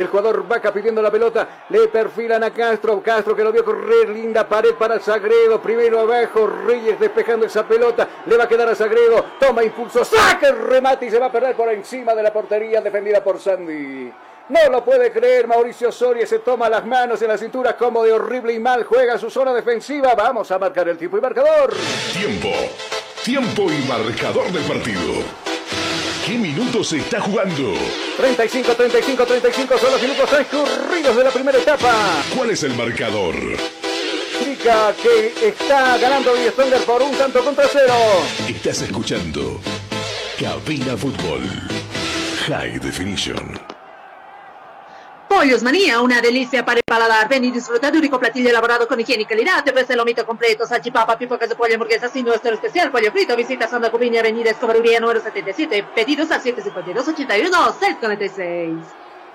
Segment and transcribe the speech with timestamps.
[0.00, 4.08] El jugador Vaca pidiendo la pelota, le perfilan a Castro, Castro que lo vio correr,
[4.10, 8.76] linda pared para Sagredo, primero abajo, Reyes despejando esa pelota, le va a quedar a
[8.76, 12.32] Sagredo, toma impulso, saca el remate y se va a perder por encima de la
[12.32, 14.12] portería defendida por Sandy.
[14.50, 16.28] No lo puede creer, Mauricio Soria.
[16.28, 17.76] Se toma las manos en la cintura.
[17.76, 21.20] Como de horrible y mal, juega su zona defensiva, vamos a marcar el tiempo y
[21.20, 21.74] marcador.
[22.12, 22.48] Tiempo,
[23.24, 25.47] tiempo y marcador del partido.
[26.28, 27.72] ¿Qué minutos se está jugando?
[28.18, 32.22] 35, 35, 35 son los minutos transcurridos de la primera etapa.
[32.36, 33.34] ¿Cuál es el marcador?
[34.38, 37.94] Indica que está ganando Stronger por un tanto contra cero.
[38.46, 39.58] Estás escuchando
[40.38, 41.48] Cabina Fútbol
[42.46, 43.77] High Definition.
[45.28, 47.28] Pollos Manía, una delicia para el paladar.
[47.28, 49.62] Ven y disfruta de un rico platillo elaborado con higiene y calidad.
[49.62, 53.36] Te ofrece el lomito completo, salchipapa, pipocas de pollo, hamburguesas y nuestro especial pollo frito.
[53.36, 55.84] Visita Santa Cubiña, Avenida Escobaruría número 77.
[55.94, 58.80] Pedidos al 752-81-646.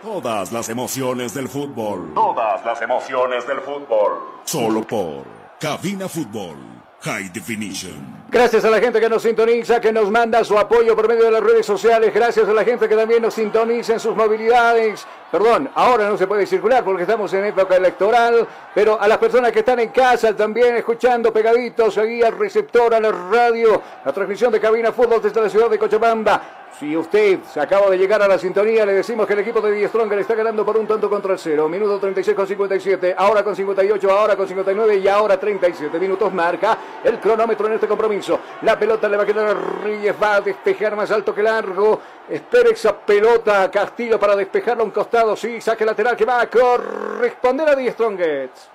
[0.01, 2.11] Todas las emociones del fútbol.
[2.13, 4.41] Todas las emociones del fútbol.
[4.43, 5.23] Solo por
[5.59, 8.23] Cabina Fútbol High Definition.
[8.29, 11.31] Gracias a la gente que nos sintoniza, que nos manda su apoyo por medio de
[11.31, 12.13] las redes sociales.
[12.13, 15.05] Gracias a la gente que también nos sintoniza en sus movilidades.
[15.29, 18.47] Perdón, ahora no se puede circular porque estamos en época electoral.
[18.73, 23.01] Pero a las personas que están en casa también escuchando pegaditos ahí al receptor, a
[23.01, 26.62] la radio, la transmisión de Cabina Fútbol desde la ciudad de Cochabamba.
[26.79, 29.71] Si usted se acaba de llegar a la sintonía, le decimos que el equipo de
[29.71, 31.69] Die Stronger está ganando por un tanto contra el cero.
[31.69, 36.77] Minuto 36 con 57, ahora con 58, ahora con 59 y ahora 37 minutos marca
[37.03, 38.39] el cronómetro en este compromiso.
[38.63, 42.01] La pelota le va a quedar a Reyes, va a despejar más alto que largo.
[42.27, 45.35] Espera esa pelota Castillo para despejarlo a un costado.
[45.35, 48.69] Sí, saque lateral que va a corresponder a Die Strongers.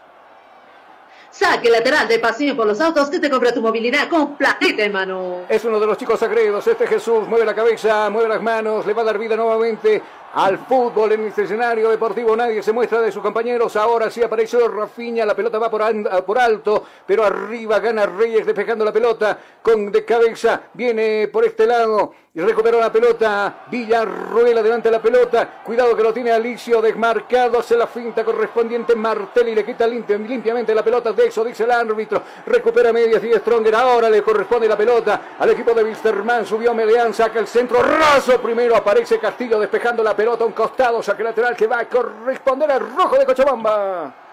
[1.38, 5.42] Saque lateral de pasillo por los autos que te compra tu movilidad con platita, hermano.
[5.48, 6.66] Es uno de los chicos sagredos.
[6.66, 10.02] Este Jesús mueve la cabeza, mueve las manos, le va a dar vida nuevamente
[10.34, 12.34] al fútbol en este escenario deportivo.
[12.34, 13.76] Nadie se muestra de sus compañeros.
[13.76, 15.24] Ahora sí apareció Rafiña.
[15.24, 15.80] La pelota va por,
[16.24, 20.62] por alto, pero arriba gana Reyes despejando la pelota con de cabeza.
[20.74, 23.64] Viene por este lado y recuperó la pelota.
[23.66, 25.60] Villarruel adelante la pelota.
[25.64, 27.58] Cuidado que lo tiene Alicio desmarcado.
[27.58, 29.56] Hace la finta correspondiente Martelli.
[29.56, 32.22] Le quita limpiamente la pelota de eso, dice el árbitro.
[32.46, 33.74] Recupera medias y Stronger.
[33.74, 36.46] Ahora le corresponde la pelota al equipo de Wisterman.
[36.46, 37.82] Subió Median, saca el centro.
[37.82, 38.76] Raso primero.
[38.76, 41.02] Aparece Castillo despejando la pelota un costado.
[41.02, 44.27] Saque lateral que va a corresponder al rojo de Cochabamba.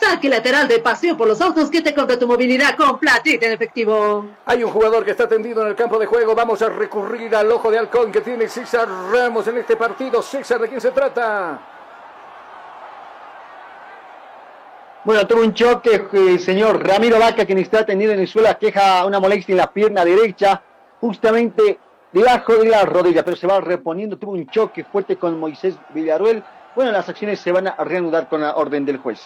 [0.00, 3.52] Saque lateral de paseo por los autos que te compra tu movilidad con platita en
[3.52, 4.26] efectivo.
[4.46, 6.34] Hay un jugador que está tendido en el campo de juego.
[6.34, 10.22] Vamos a recurrir al ojo de halcón que tiene César Ramos en este partido.
[10.22, 11.60] César, ¿de quién se trata?
[15.04, 18.48] Bueno, tuvo un choque, el eh, señor Ramiro Vaca, quien está tendido en el suelo,
[18.58, 20.62] queja una molestia en la pierna derecha,
[21.00, 21.78] justamente
[22.10, 24.16] debajo de la rodilla, pero se va reponiendo.
[24.16, 26.42] Tuvo un choque fuerte con Moisés Villaruel.
[26.74, 29.20] Bueno, las acciones se van a reanudar con la orden del juez.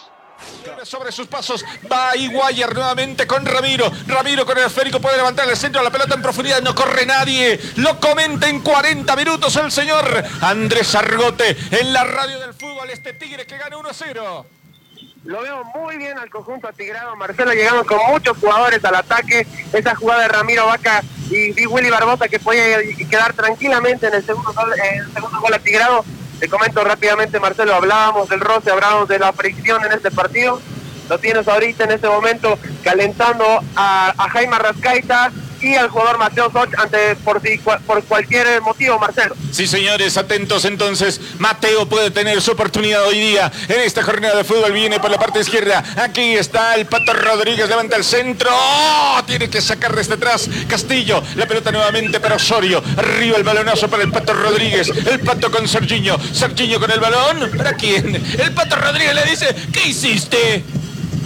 [0.83, 3.91] Sobre sus pasos va Iguayer nuevamente con Ramiro.
[4.07, 7.59] Ramiro con el esférico puede levantar el centro, la pelota en profundidad, no corre nadie.
[7.77, 12.89] Lo comenta en 40 minutos el señor Andrés Argote en la radio del fútbol.
[12.89, 14.45] Este Tigre que gana 1-0.
[15.25, 17.15] Lo veo muy bien al conjunto atigrado.
[17.15, 19.47] Marcelo llegamos con muchos jugadores al ataque.
[19.73, 24.53] Esa jugada de Ramiro Vaca y, Willy Barbosa que puede quedar tranquilamente en el segundo
[24.53, 25.13] gol, en
[26.39, 30.61] te comento rápidamente, Marcelo, hablábamos del roce, hablábamos de la fricción en este partido.
[31.09, 35.31] Lo tienes ahorita en este momento calentando a, a Jaime Rascaita
[35.65, 37.41] y al jugador Mateo Soch ante por,
[37.81, 39.35] por cualquier motivo, Marcelo.
[39.51, 41.19] Sí, señores, atentos entonces.
[41.39, 44.71] Mateo puede tener su oportunidad hoy día en esta jornada de fútbol.
[44.71, 45.83] Viene por la parte izquierda.
[45.97, 48.49] Aquí está el Pato Rodríguez, levanta el centro.
[48.51, 49.21] ¡Oh!
[49.25, 51.23] Tiene que sacar desde atrás Castillo.
[51.35, 52.83] La pelota nuevamente para Osorio.
[52.97, 54.89] Arriba el balonazo para el Pato Rodríguez.
[54.89, 56.17] El Pato con Sergiño.
[56.31, 57.49] Sergiño con el balón.
[57.57, 58.15] ¿Para quién?
[58.15, 60.63] El Pato Rodríguez le dice, ¿qué hiciste?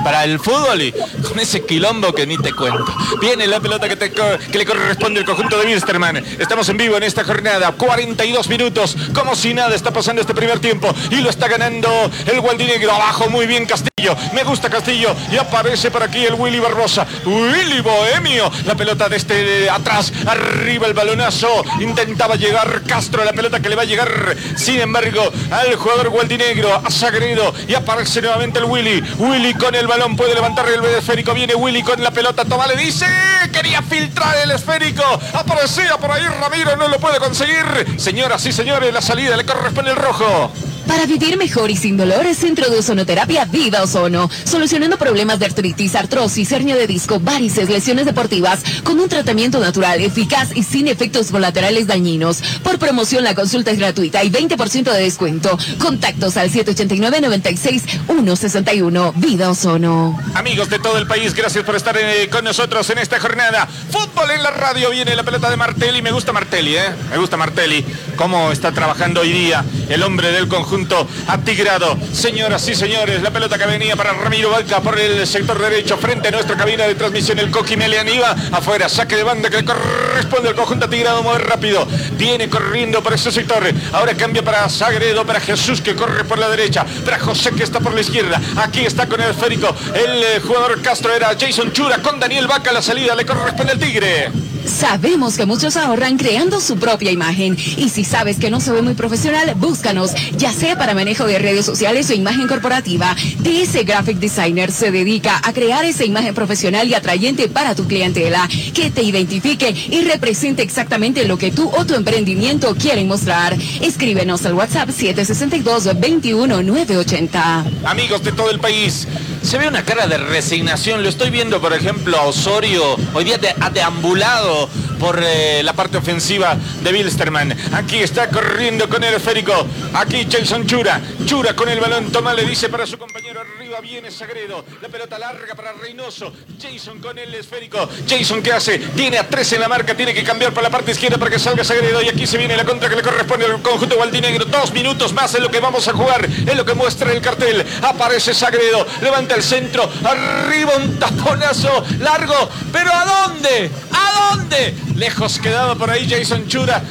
[0.02, 0.92] para el fútbol y
[1.22, 2.92] con ese quilombo que ni te cuento.
[3.20, 6.16] Viene la pelota que le corresponde al conjunto de Wilstermann.
[6.38, 7.70] Estamos en vivo en esta jornada.
[7.72, 8.96] 42 minutos.
[9.14, 10.94] Como si nada está pasando este primer tiempo.
[11.10, 11.88] Y lo está ganando
[12.26, 12.92] el Gualdinegro.
[12.92, 13.97] Abajo muy bien Castillo.
[14.32, 15.14] Me gusta Castillo.
[15.30, 17.06] Y aparece por aquí el Willy Barbosa.
[17.24, 18.50] Willy Bohemio.
[18.64, 20.12] La pelota desde atrás.
[20.26, 21.64] Arriba el balonazo.
[21.80, 23.24] Intentaba llegar Castro.
[23.24, 24.36] La pelota que le va a llegar.
[24.56, 26.74] Sin embargo, al jugador Gualdinegro.
[26.74, 27.52] A Sagredo.
[27.66, 29.02] Y aparece nuevamente el Willy.
[29.18, 30.16] Willy con el balón.
[30.16, 31.34] Puede levantar el esférico.
[31.34, 32.44] Viene Willy con la pelota.
[32.44, 33.06] Toma, le dice.
[33.52, 35.04] Quería filtrar el esférico.
[35.32, 36.76] Aparecía por ahí Ramiro.
[36.76, 37.64] No lo puede conseguir.
[37.98, 40.52] Señoras y señores, la salida le corresponde el rojo.
[40.88, 44.30] Para vivir mejor y sin dolores, Centro de Ozonoterapia Vida Ozono.
[44.44, 50.00] Solucionando problemas de artritis, artrosis, hernia de disco, varices, lesiones deportivas, con un tratamiento natural,
[50.00, 52.38] eficaz y sin efectos colaterales dañinos.
[52.64, 55.58] Por promoción, la consulta es gratuita y 20% de descuento.
[55.78, 59.12] Contactos al 789-96-161.
[59.16, 60.18] Vida Ozono.
[60.34, 63.68] Amigos de todo el país, gracias por estar eh, con nosotros en esta jornada.
[63.90, 66.00] Fútbol en la radio, viene la pelota de Martelli.
[66.00, 66.94] Me gusta Martelli, ¿eh?
[67.10, 67.84] Me gusta Martelli.
[68.16, 70.77] Cómo está trabajando hoy día el hombre del conjunto
[71.26, 71.96] atigrado.
[72.12, 76.28] Señoras y señores, la pelota que venía para Ramiro Valca por el sector derecho frente
[76.28, 77.38] a nuestra cabina de transmisión.
[77.38, 81.38] El Coqui Melian iba afuera, saque de banda que le corresponde al conjunto atigrado muy
[81.38, 81.86] rápido.
[82.12, 83.64] Viene corriendo por ese sector.
[83.92, 87.80] Ahora cambia para Sagredo, para Jesús que corre por la derecha, para José que está
[87.80, 88.40] por la izquierda.
[88.56, 89.74] Aquí está con el esférico.
[89.94, 92.72] El eh, jugador Castro era Jason Chura con Daniel Vaca.
[92.72, 94.30] La salida le corresponde al Tigre.
[94.68, 98.82] Sabemos que muchos ahorran creando su propia imagen y si sabes que no se ve
[98.82, 103.16] muy profesional, búscanos, ya sea para manejo de redes sociales o imagen corporativa.
[103.40, 108.48] DS Graphic Designer se dedica a crear esa imagen profesional y atrayente para tu clientela,
[108.74, 113.56] que te identifique y represente exactamente lo que tú o tu emprendimiento quieren mostrar.
[113.80, 117.64] Escríbenos al WhatsApp 762-21980.
[117.84, 119.08] Amigos de todo el país,
[119.42, 121.02] se ve una cara de resignación.
[121.02, 124.57] Lo estoy viendo, por ejemplo, a Osorio, hoy día de- ha deambulado
[124.98, 127.54] por eh, la parte ofensiva de Wilstermann.
[127.72, 129.66] Aquí está corriendo con el esférico.
[129.94, 131.00] Aquí Jason Chura.
[131.26, 132.10] Chura con el balón.
[132.10, 133.42] Toma, le dice para su compañero.
[133.80, 134.64] Viene Sagredo.
[134.82, 136.32] La pelota larga para Reynoso.
[136.60, 137.88] Jason con el esférico.
[138.08, 138.78] Jason, ¿qué hace?
[138.78, 139.96] Tiene a tres en la marca.
[139.96, 142.02] Tiene que cambiar para la parte izquierda para que salga Sagredo.
[142.02, 144.46] Y aquí se viene la contra que le corresponde al conjunto gualdinegro.
[144.46, 146.24] Dos minutos más es lo que vamos a jugar.
[146.24, 147.64] Es lo que muestra el cartel.
[147.82, 148.84] Aparece Sagredo.
[149.00, 149.88] Levanta el centro.
[150.04, 152.48] Arriba un taponazo largo.
[152.72, 153.70] ¿Pero a dónde?
[153.92, 154.74] ¿A dónde?
[154.96, 156.82] Lejos quedado por ahí Jason Chura.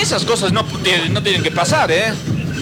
[0.00, 0.62] Esas cosas no,
[1.10, 2.12] no tienen que pasar, ¿eh?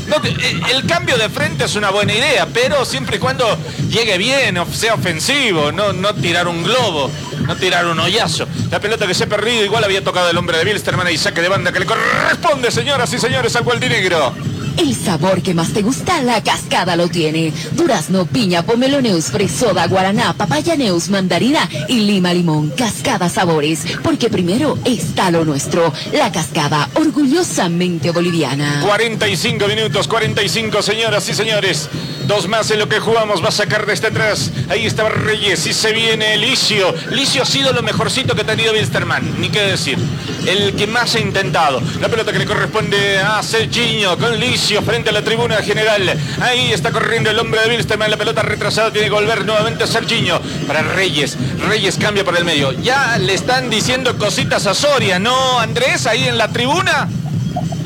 [0.07, 3.59] Eh, el cambio de frente es una buena idea, pero siempre y cuando
[3.89, 7.11] llegue bien, sea ofensivo, no, no tirar un globo,
[7.47, 8.47] no tirar un hoyazo.
[8.71, 11.41] La pelota que se ha perdido, igual había tocado el hombre de Bilsterman y saque
[11.41, 14.35] de banda que le corresponde, señoras y señores, al Gualdinegro.
[14.77, 17.53] El sabor que más te gusta, la cascada lo tiene.
[17.73, 22.71] Durazno, piña, pomelo neus, fresoda, guaraná, papaya neus, mandarina y lima limón.
[22.71, 25.93] Cascada sabores, porque primero está lo nuestro.
[26.13, 28.81] La cascada, orgullosamente boliviana.
[28.85, 31.89] 45 minutos, 45 señoras y señores.
[32.27, 33.43] Dos más en lo que jugamos.
[33.43, 34.51] Va a sacar desde atrás.
[34.69, 36.95] Ahí está Reyes y se viene Licio.
[37.11, 39.41] Licio ha sido lo mejorcito que ha tenido Wilstermann.
[39.41, 39.99] Ni qué decir.
[40.47, 41.81] El que más ha intentado.
[42.01, 46.19] La pelota que le corresponde a Serginho con Licio frente a la tribuna general.
[46.41, 48.11] Ahí está corriendo el hombre de Wilstermann.
[48.11, 50.41] La pelota retrasada tiene que volver nuevamente a Serginho.
[50.67, 51.37] Para Reyes.
[51.67, 52.73] Reyes cambia por el medio.
[52.73, 56.07] Ya le están diciendo cositas a Soria, ¿no, Andrés?
[56.07, 57.09] Ahí en la tribuna.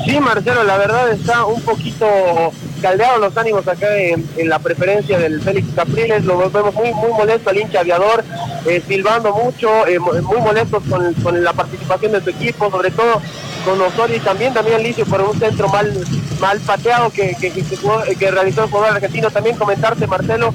[0.05, 2.51] Sí, Marcelo, la verdad está un poquito
[2.81, 7.49] caldeados los ánimos acá en, la preferencia del Félix Capriles, lo vemos muy muy molesto
[7.49, 8.23] al hincha aviador,
[8.65, 12.91] eh, silbando mucho, eh, mo- muy molestos con, con la participación de su equipo, sobre
[12.91, 13.21] todo
[13.65, 15.93] con Osorio y también también Licio por un centro mal
[16.39, 19.29] mal pateado que, que, realizó el jugador argentino.
[19.29, 20.53] También comentarte, Marcelo,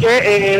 [0.00, 0.06] que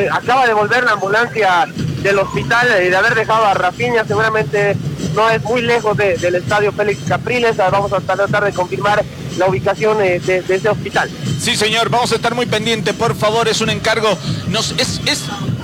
[0.02, 1.66] eh, acaba de volver la ambulancia
[2.02, 4.76] del hospital eh, de haber dejado a Rafinha, seguramente
[5.14, 9.04] no es muy lejos de- del estadio Félix Capriles, Ah, vamos a tratar de confirmar
[9.38, 11.10] la ubicación eh, de, de ese hospital.
[11.40, 14.16] Sí, señor, vamos a estar muy pendientes, por favor, es un encargo,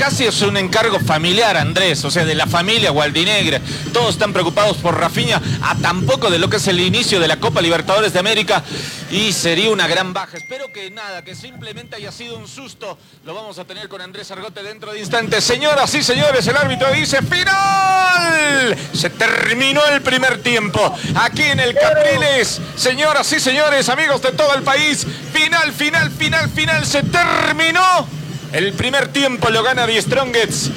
[0.01, 3.61] casi es un encargo familiar, Andrés, o sea, de la familia Gualdinegra.
[3.93, 7.39] Todos están preocupados por Rafinha, a tampoco de lo que es el inicio de la
[7.39, 8.65] Copa Libertadores de América,
[9.11, 10.39] y sería una gran baja.
[10.39, 12.97] Espero que nada, que simplemente haya sido un susto.
[13.27, 15.45] Lo vamos a tener con Andrés Argote dentro de instantes.
[15.45, 18.79] Señoras y señores, el árbitro dice ¡Final!
[18.95, 20.97] Se terminó el primer tiempo.
[21.17, 26.49] Aquí en el Capriles, señoras y señores, amigos de todo el país, final, final, final,
[26.49, 28.20] final, se terminó.
[28.53, 30.71] El primer tiempo lo gana Die Strongets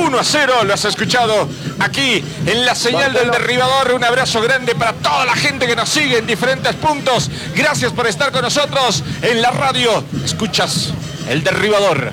[0.00, 0.64] 1 a 0.
[0.64, 3.92] Lo has escuchado aquí en la señal del derribador.
[3.92, 7.30] Un abrazo grande para toda la gente que nos sigue en diferentes puntos.
[7.54, 10.02] Gracias por estar con nosotros en la radio.
[10.24, 10.92] Escuchas
[11.28, 12.12] el derribador.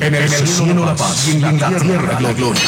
[0.00, 2.62] En el cielo la paz y en la tierra la gloria.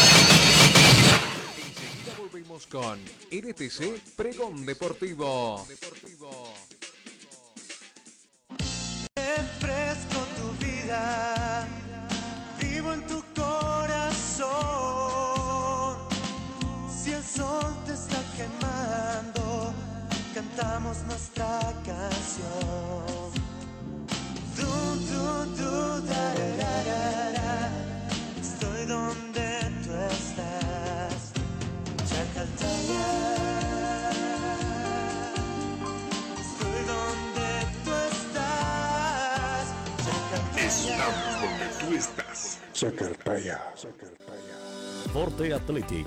[2.19, 2.99] Volvemos con
[3.31, 5.67] NTC Pregón Deportivo.
[9.15, 11.58] Refresco tu vida,
[12.79, 14.49] vivo en tu corazón.
[16.89, 19.73] Si el sol te está quemando,
[20.33, 21.59] cantamos nuestra
[21.89, 23.33] canción.
[24.59, 24.71] Du,
[25.11, 25.25] du,
[25.59, 25.73] du,
[26.11, 27.53] da, da, da, da.
[28.41, 29.47] Estoy donde
[29.83, 31.21] tú estás,
[32.09, 33.09] Chacaltaya.
[36.45, 37.49] Estoy donde
[37.85, 39.65] tú estás,
[40.57, 42.68] Estamos donde tú estás.
[42.79, 43.59] Sacartaya.
[45.13, 46.07] Forte Athletic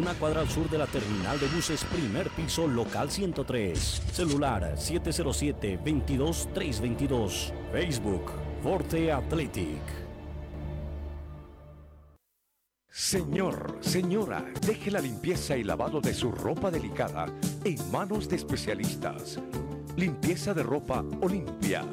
[0.01, 4.01] una cuadra al sur de la terminal de buses, primer piso, local 103.
[4.11, 7.53] Celular 707-22-322.
[7.71, 8.31] Facebook
[8.63, 9.79] Forte Athletic.
[12.89, 17.27] Señor, señora, deje la limpieza y lavado de su ropa delicada
[17.63, 19.37] en manos de especialistas.
[19.97, 21.85] Limpieza de ropa Olimpia.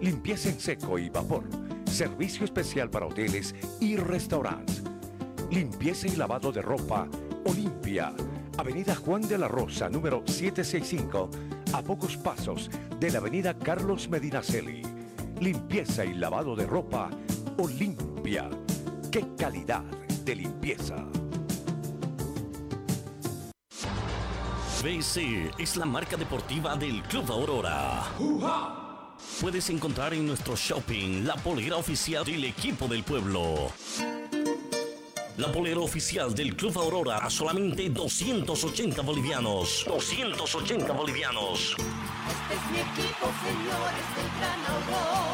[0.00, 1.44] Limpieza en seco y vapor.
[1.84, 4.82] Servicio especial para hoteles y restaurantes.
[5.50, 7.06] Limpieza y lavado de ropa
[7.44, 8.12] Olimpia.
[8.56, 11.30] Avenida Juan de la Rosa, número 765,
[11.72, 14.82] a pocos pasos de la Avenida Carlos Medinaceli.
[15.40, 17.10] Limpieza y lavado de ropa
[17.58, 18.48] Olimpia.
[19.10, 19.82] ¡Qué calidad
[20.24, 20.96] de limpieza!
[24.82, 28.04] BC es la marca deportiva del Club Aurora.
[29.40, 33.72] Puedes encontrar en nuestro shopping la polera oficial del equipo del pueblo.
[35.36, 39.84] La polera oficial del Club Aurora a solamente 280 bolivianos.
[39.84, 41.74] 280 bolivianos.
[41.74, 45.33] Este es mi equipo, señores del Gran Aurora,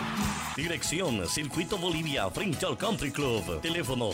[0.55, 3.61] Dirección Circuito Bolivia frente al Country Club.
[3.61, 4.11] Teléfono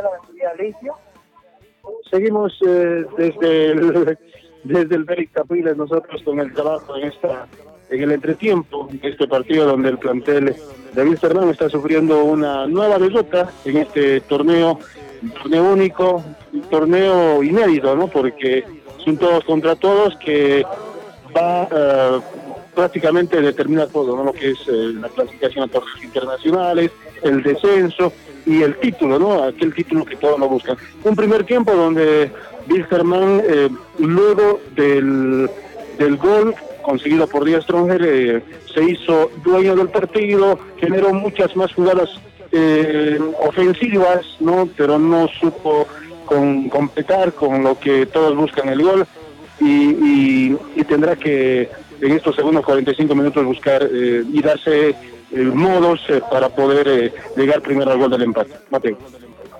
[0.00, 0.50] 657-60987.
[0.52, 0.92] Alicia.
[2.10, 4.18] Seguimos eh, desde el,
[4.64, 7.46] desde el Félix Capriles nosotros con el trabajo en esta
[7.90, 10.54] en el entretiempo de este partido donde el plantel
[10.94, 14.78] de Wilstermann está sufriendo una nueva derrota en este torneo,
[15.42, 16.24] torneo único,
[16.70, 18.06] torneo inédito, ¿no?
[18.06, 18.64] Porque
[19.04, 20.64] son todos contra todos que
[21.36, 22.20] va eh,
[22.74, 24.24] prácticamente a determinar todo, ¿no?
[24.24, 28.12] Lo que es eh, la clasificación a torneos internacionales, el descenso
[28.46, 29.44] y el título, ¿no?
[29.44, 30.76] Aquel título que todos lo buscan.
[31.04, 32.30] Un primer tiempo donde
[32.68, 35.48] Wilstermann, eh, luego del,
[35.98, 41.72] del gol conseguido por Díaz Stronger, eh, se hizo dueño del partido, generó muchas más
[41.72, 42.10] jugadas
[42.52, 44.68] eh, ofensivas, ¿no?
[44.76, 45.86] Pero no supo
[46.24, 49.06] con, completar con lo que todos buscan el gol
[49.60, 50.54] y,
[50.88, 51.68] tendrá que
[52.00, 54.96] en estos segundos 45 minutos buscar eh, y darse
[55.32, 58.52] modos eh, para poder eh, llegar primero al gol del empate.
[58.70, 58.96] Mateo.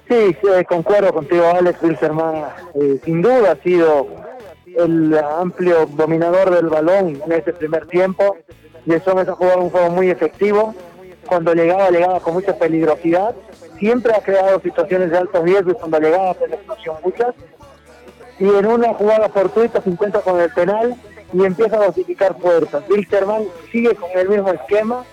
[0.09, 2.45] Sí, eh, concuerdo contigo, Alex Wilserman.
[2.75, 4.09] eh, sin duda ha sido
[4.67, 8.37] el amplio dominador del balón en ese primer tiempo.
[8.87, 10.75] Y eso ha jugado un juego muy efectivo.
[11.27, 13.37] Cuando llegaba, llegaba con mucha peligrosidad.
[13.79, 17.35] Siempre ha creado situaciones de alto riesgo y cuando llegaba, penetración muchas.
[18.41, 20.97] Y en una jugada fortuita se encuentra con el penal
[21.33, 22.83] y empieza a dosificar puertas.
[22.89, 25.05] Wilstermann sigue con el mismo esquema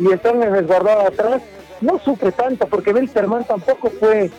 [0.00, 1.42] y están resguardado atrás.
[1.80, 4.30] No sufre tanto porque Wilstermann tampoco fue eh,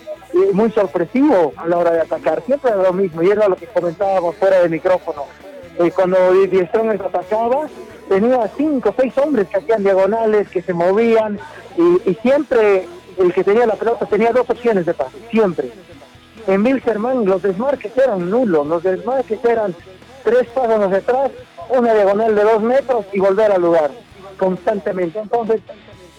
[0.53, 2.43] muy sorpresivo a la hora de atacar.
[2.45, 5.25] Siempre era lo mismo y era lo que comentábamos fuera de micrófono.
[5.79, 7.67] Eh, cuando Di Strongest atacaba,
[8.09, 11.39] tenía cinco o seis hombres que hacían diagonales, que se movían
[11.77, 15.71] y, y siempre el que tenía la pelota tenía dos opciones de pase, siempre.
[16.47, 19.75] En Wilstermann los desmarques eran nulos, los desmarques eran
[20.23, 21.31] tres pasos hacia atrás,
[21.69, 23.91] una diagonal de dos metros y volver al lugar
[24.41, 25.19] constantemente.
[25.19, 25.61] Entonces,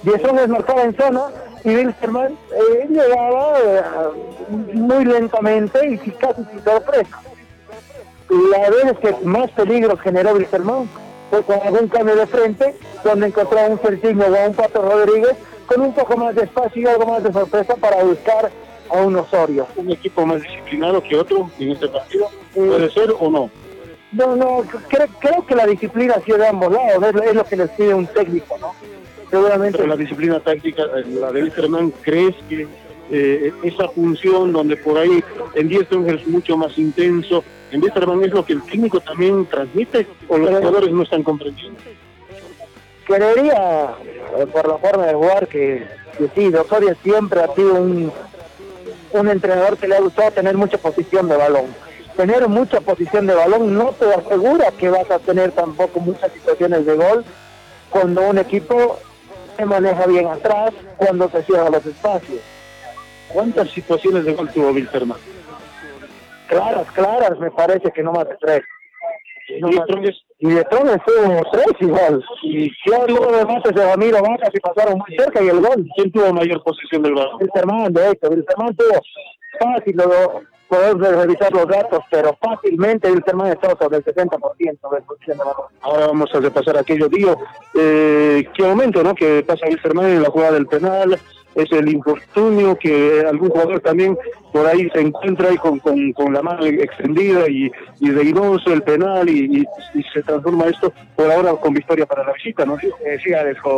[0.04, 1.24] Diesson desmarcaba en zona
[1.64, 3.82] y Wilstermann eh, llegaba eh,
[4.74, 7.20] muy lentamente y casi sin sorpresa.
[8.52, 10.88] La vez que más peligro generó Wilstermann
[11.30, 14.82] fue con algún cambio de frente, donde encontró a un Serginho o a un Pato
[14.82, 18.50] Rodríguez con un poco más de espacio y algo más de sorpresa para buscar
[18.88, 19.66] a un Osorio.
[19.76, 23.50] Un equipo más disciplinado que otro en este partido, puede ser o no.
[24.12, 27.34] No, no, creo, creo que la disciplina ha sido de ambos lados, es, lo- es
[27.34, 28.74] lo que les pide un técnico, ¿no?
[29.30, 29.78] Seguramente.
[29.78, 32.68] Pero la disciplina táctica, eh, la de Wilstermann, ¿crees que
[33.10, 38.32] eh, esa función donde por ahí en Dieston es mucho más intenso, en Wilstermann es
[38.32, 41.80] lo que el técnico también transmite o los jugadores no están comprendiendo?
[43.06, 43.94] Creería,
[44.38, 45.86] eh, por la forma de jugar, que,
[46.18, 48.12] que sí, Osorio siempre ha sido un,
[49.12, 51.66] un entrenador que le ha gustado tener mucha posición de balón.
[52.16, 56.84] Tener mucha posición de balón no te asegura que vas a tener tampoco muchas situaciones
[56.84, 57.24] de gol
[57.90, 58.98] cuando un equipo
[59.56, 62.40] se maneja bien atrás, cuando se cierran los espacios.
[63.32, 65.18] ¿Cuántas situaciones de gol tuvo Wilstermann?
[66.48, 68.62] Claras, claras, me parece que no más de tres.
[69.60, 70.18] No ¿Y más- Strongest?
[70.38, 72.24] Y de Trones tuvo tres igual.
[72.42, 75.88] Y claro, luego de mates de Ramiro Vacas y pasaron muy cerca y el gol.
[75.96, 77.36] ¿Quién tuvo mayor posesión del balón?
[77.40, 79.00] Wilstermann, de hecho, Wilstermann tuvo
[79.60, 80.42] fácil, luego
[80.72, 85.66] poder revisar los datos, pero fácilmente Wilstermann estaba sobre el 70% de posición de balón.
[85.82, 87.36] Ahora vamos a repasar aquello, Dio.
[87.78, 89.14] Eh, ¿Qué momento, no?
[89.14, 91.18] Que pasa Wilstermann en la jugada del penal,
[91.54, 94.16] es el infortunio que algún jugador también
[94.52, 98.82] por ahí se encuentra ahí con, con, con la mano extendida y, y Reynoso el
[98.82, 99.60] penal y,
[99.94, 102.76] y- se transforma esto por ahora con victoria para la visita, ¿no?
[102.76, 103.30] Eh, sí,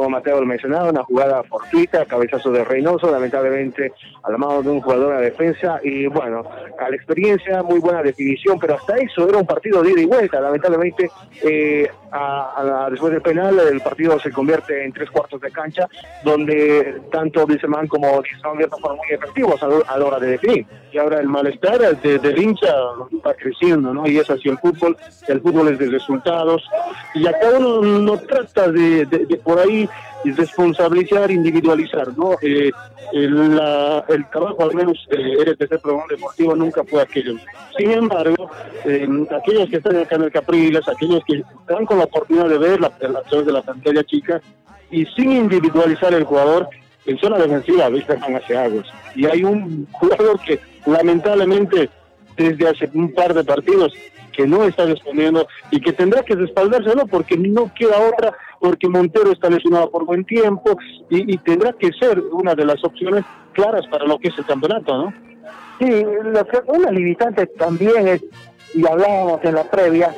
[0.08, 4.80] Mateo lo mencionaba, una jugada fortuita, cabezazo de Reynoso, lamentablemente a la mano de un
[4.80, 6.42] jugador a defensa y bueno,
[6.78, 10.06] a la experiencia, muy buena definición, pero hasta eso era un partido de ida y
[10.06, 11.08] vuelta, lamentablemente
[11.42, 15.86] eh, a- después del penal el partido se convierte en tres cuartos de cancha,
[16.24, 20.66] donde tanto Bisserman como Dissonger no fueron muy efectivos a, la hora de definir.
[20.92, 22.72] Y ahora el malestar de- del hincha
[23.26, 24.06] va creciendo, ¿no?
[24.06, 24.96] Y es así el fútbol,
[25.28, 26.62] el fútbol es de resultados.
[27.14, 29.88] Y acá uno no trata de, de- de por ahí
[30.24, 32.32] responsabilizar, individualizar, ¿no?
[32.42, 32.70] Eh,
[33.12, 37.34] el, la- el trabajo, al menos eh, RTC Programa Deportivo, nunca fue aquello.
[37.76, 38.50] Sin embargo,
[38.84, 42.58] eh, aquellos que están acá en el Capriles, aquellos que están con la oportunidad de
[42.58, 44.40] ver la, a través de la pantalla chica
[44.90, 46.68] y sin individualizar el jugador,
[47.06, 48.86] en zona defensiva, viste, van hacia aguas.
[49.14, 51.90] Y hay un jugador que lamentablemente
[52.36, 53.92] desde hace un par de partidos
[54.32, 59.30] que no está respondiendo y que tendrá que respaldárselo porque no queda otra, porque Montero
[59.30, 60.76] está lesionado por buen tiempo
[61.08, 64.44] y, y tendrá que ser una de las opciones claras para lo que es el
[64.44, 65.14] campeonato, ¿no?
[65.78, 68.24] Sí, lo que, una limitante también es,
[68.74, 70.14] y hablábamos en la previa,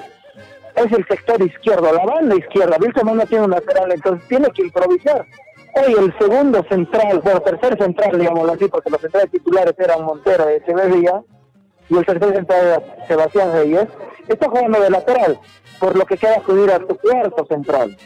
[0.74, 2.76] es el sector izquierdo, la banda izquierda.
[2.78, 5.26] Wilson no tiene un lateral, entonces tiene que improvisar.
[5.76, 10.50] Hoy el segundo central, bueno, tercer central, digámoslo así, porque los centrales titulares eran Montero
[10.50, 11.22] y Echeverría,
[11.88, 13.86] y el tercer central era Sebastián Reyes,
[14.28, 15.38] está jugando de lateral,
[15.78, 17.96] por lo que queda acudir a su cuarto central,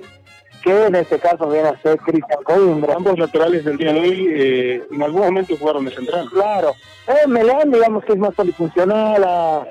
[0.63, 2.95] que en este caso viene a ser Cristian Coimbra.
[2.97, 6.29] Ambos laterales del día de hoy eh, en algún momento jugaron de central.
[6.31, 6.73] Claro,
[7.09, 9.67] eh, Melán digamos que es más polifuncional, a-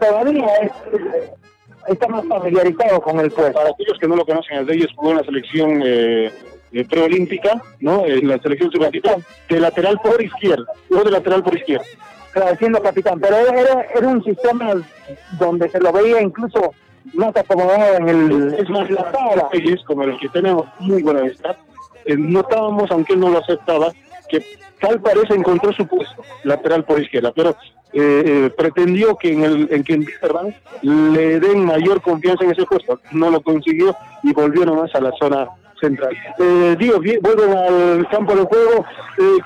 [0.00, 0.72] todavía es-
[1.88, 3.52] está más familiarizado con el puesto.
[3.54, 6.30] Para aquellos que no lo conocen, el Reyes jugó en la selección eh,
[6.72, 8.06] eh, preolímpica, ¿no?
[8.06, 8.90] En la selección sub
[9.48, 11.84] de lateral por izquierda, no de lateral por izquierda.
[12.32, 14.72] Claro, siendo capitán, pero era, era, un sistema
[15.38, 16.72] donde se lo veía incluso
[17.12, 19.50] más acomodado en el Es más, la tabla.
[19.86, 21.56] Como los que tenemos muy buena amistad,
[22.06, 23.92] eh, notábamos, aunque él no lo aceptaba,
[24.30, 24.42] que
[24.80, 27.50] tal parece encontró su puesto, lateral por izquierda, pero
[27.92, 30.06] eh, eh, pretendió que en el en que en
[30.80, 32.98] le den mayor confianza en ese puesto.
[33.10, 35.48] No lo consiguió y volvió nomás a la zona
[35.82, 36.16] central.
[36.38, 38.86] Eh, digo, vuelven al campo de juego.
[39.18, 39.38] Eh,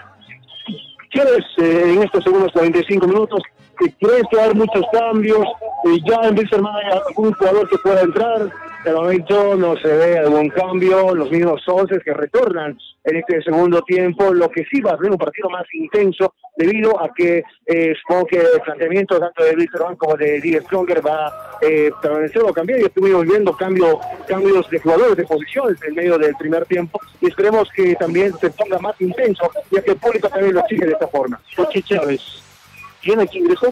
[1.10, 3.40] ¿Quieres eh, en estos segundos 45 minutos?
[3.84, 5.46] Eh, ¿Crees que a muchos cambios?
[5.84, 8.50] Eh, ya en Wisterman hay algún jugador que pueda entrar.
[8.84, 13.82] De momento no se ve algún cambio, los mismos 11 que retornan en este segundo
[13.82, 17.94] tiempo, lo que sí va a ser un partido más intenso debido a que eh,
[18.28, 22.52] que el planteamiento tanto de Luis como de Díaz Stronger va a eh, permanecer o
[22.52, 26.98] cambiar y estuvimos viendo cambio, cambios de jugadores, de posiciones en medio del primer tiempo
[27.20, 30.86] y esperemos que también se ponga más intenso ya que el público también lo exige
[30.86, 31.40] de esta forma.
[31.56, 32.45] Cochi Chávez,
[33.06, 33.70] ¿tiene que ingresar?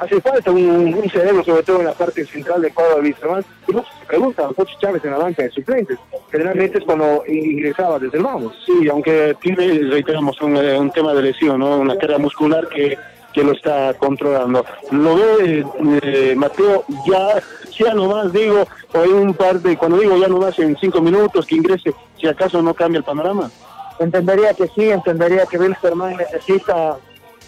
[0.00, 3.44] hace falta un, un cerebro, sobre todo en la parte central del cuadro de Wisterman.
[3.68, 5.98] Y muchos se preguntan, Coach Chávez en la banca de suplentes.
[6.32, 8.54] Generalmente es cuando ingresaba desde el vamos.
[8.64, 11.78] Sí, aunque tiene, reiteramos, un, eh, un tema de lesión, ¿no?
[11.78, 12.96] una carga muscular que,
[13.34, 14.64] que lo está controlando.
[14.90, 15.66] Lo ve
[16.02, 17.42] eh, Mateo ya,
[17.78, 21.44] ya nomás digo, o hay un par de, cuando digo ya nomás en cinco minutos
[21.44, 23.50] que ingrese, si acaso no cambia el panorama.
[23.98, 26.96] Entendería que sí, entendería que Wilstermann necesita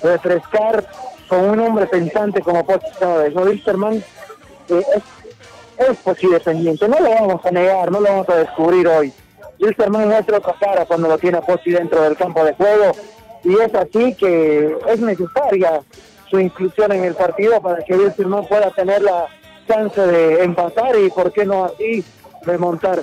[0.02, 0.84] refrescar
[1.28, 3.34] con un hombre pensante como Poch Chávez.
[3.34, 3.42] ¿no?
[3.42, 3.96] Wilstermann
[4.68, 8.86] eh, es, es posible pendiente, no lo vamos a negar, no lo vamos a descubrir
[8.88, 9.12] hoy.
[9.60, 12.92] Wilstermann muestra otra cara cuando lo tiene Pochi dentro del campo de juego
[13.44, 15.82] y es así que es necesaria
[16.30, 19.26] su inclusión en el partido para que Wilstermann pueda tener la
[19.68, 22.04] chance de empatar y por qué no así
[22.42, 23.02] remontar.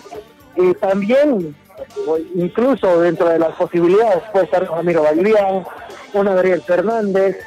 [0.55, 1.55] Y también,
[2.35, 5.63] incluso dentro de las posibilidades, puede estar Ramiro Baglián,
[6.13, 7.37] un Adriel Fernández,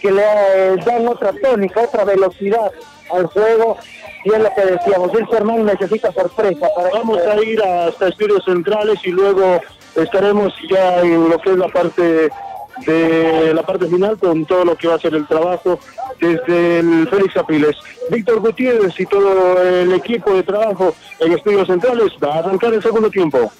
[0.00, 2.70] que le eh, dan otra tónica, otra velocidad
[3.12, 3.76] al juego.
[4.24, 6.68] Y es lo que decíamos, el Fernández necesita sorpresa.
[6.74, 9.60] Para Vamos a ir hasta estudios centrales y luego
[9.96, 12.30] estaremos ya en lo que es la parte
[12.86, 15.78] de la parte final con todo lo que va a ser el trabajo
[16.20, 17.76] desde el Félix Apiles.
[18.10, 22.82] Víctor Gutiérrez y todo el equipo de trabajo en estudios centrales va a arrancar el
[22.82, 23.50] segundo tiempo.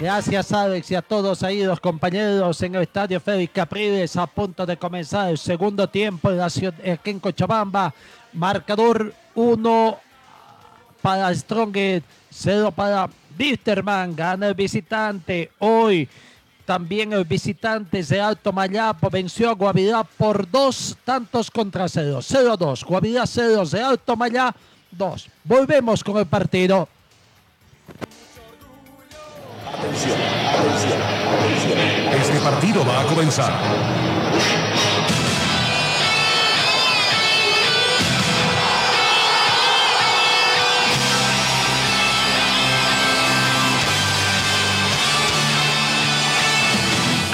[0.00, 4.64] Gracias Alex y a todos ahí los compañeros en el estadio Félix Capriles a punto
[4.64, 7.92] de comenzar el segundo tiempo en aquí en Cochabamba.
[8.32, 9.98] Marcador 1
[11.02, 14.16] para Strongest, 0 para Bisterman.
[14.16, 16.08] Gana el visitante hoy.
[16.64, 22.20] También el visitante de Alto Mayapo venció a Guavirá por dos tantos contra cero.
[22.22, 22.86] 0-2.
[22.86, 24.56] Guavirá 0 de Alto Mayá
[24.92, 25.28] 2.
[25.44, 26.88] Volvemos con el partido.
[29.72, 31.00] Atención, atención,
[31.38, 31.78] atención.
[32.20, 33.52] Este partido va a comenzar.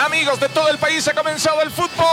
[0.04, 2.06] Amigos de todo el país, ha comenzado el fútbol.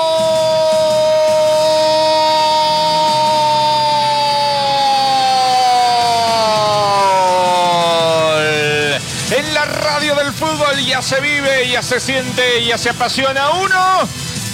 [9.74, 14.08] Radio del fútbol ya se vive, ya se siente, ya se apasiona uno.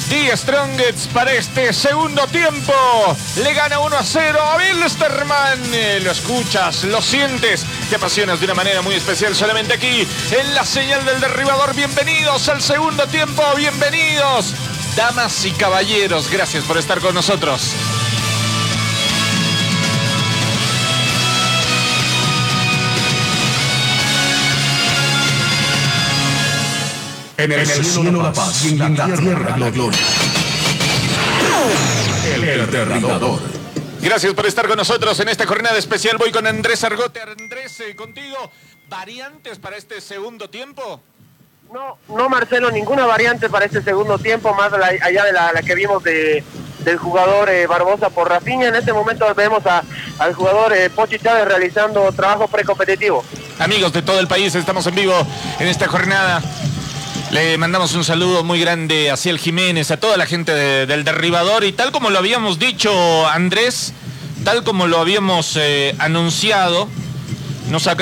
[0.09, 2.73] Die Strongets para este segundo tiempo.
[3.43, 5.59] Le gana 1 a 0 a Wilstermann.
[5.71, 10.55] Eh, Lo escuchas, lo sientes, te apasionas de una manera muy especial solamente aquí en
[10.55, 11.75] la señal del derribador.
[11.75, 14.55] Bienvenidos al segundo tiempo, bienvenidos.
[14.95, 17.61] Damas y caballeros, gracias por estar con nosotros.
[27.39, 29.99] En el, cielo la paz y en la tierra la gloria.
[32.33, 33.39] El Eternador.
[34.01, 36.17] Gracias por estar con nosotros en esta jornada especial.
[36.17, 37.21] Voy con Andrés Argote.
[37.21, 38.51] Andrés, eh, contigo,
[38.89, 41.01] ¿variantes para este segundo tiempo?
[41.73, 45.61] No, no Marcelo, ninguna variante para este segundo tiempo, más la- allá de la, la
[45.61, 46.43] que vimos de,
[46.83, 48.67] del jugador eh, Barbosa por Rafinha.
[48.69, 49.83] En este momento vemos a-
[50.17, 53.23] al jugador eh, Pochi Chávez realizando trabajo precompetitivo.
[53.59, 55.13] Amigos de todo el país, estamos en vivo
[55.59, 56.41] en esta jornada.
[57.31, 61.03] Le mandamos un saludo muy grande a Ciel Jiménez, a toda la gente de- del
[61.03, 63.93] derribador y tal como lo habíamos dicho Andrés,
[64.43, 66.87] tal como lo habíamos eh, anunciado,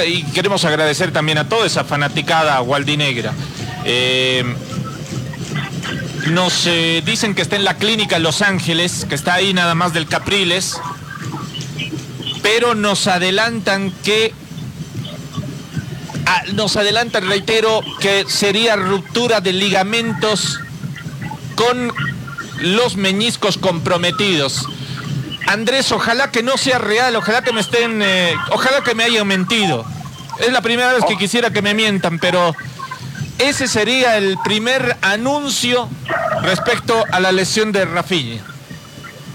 [0.07, 3.33] y queremos agradecer también a toda esa fanaticada gualdinegra.
[3.83, 4.45] Eh,
[6.27, 9.93] nos eh, dicen que está en la clínica Los Ángeles, que está ahí nada más
[9.93, 10.79] del Capriles,
[12.41, 14.33] pero nos adelantan que
[16.53, 20.59] nos adelantan, reitero, que sería ruptura de ligamentos
[21.55, 21.91] con
[22.59, 24.65] los meñiscos comprometidos.
[25.47, 29.25] Andrés, ojalá que no sea real, ojalá que me estén, eh, ojalá que me hayan
[29.27, 29.85] mentido.
[30.39, 32.53] Es la primera vez que quisiera que me mientan, pero
[33.39, 35.87] ese sería el primer anuncio
[36.41, 38.43] respecto a la lesión de Rafinha.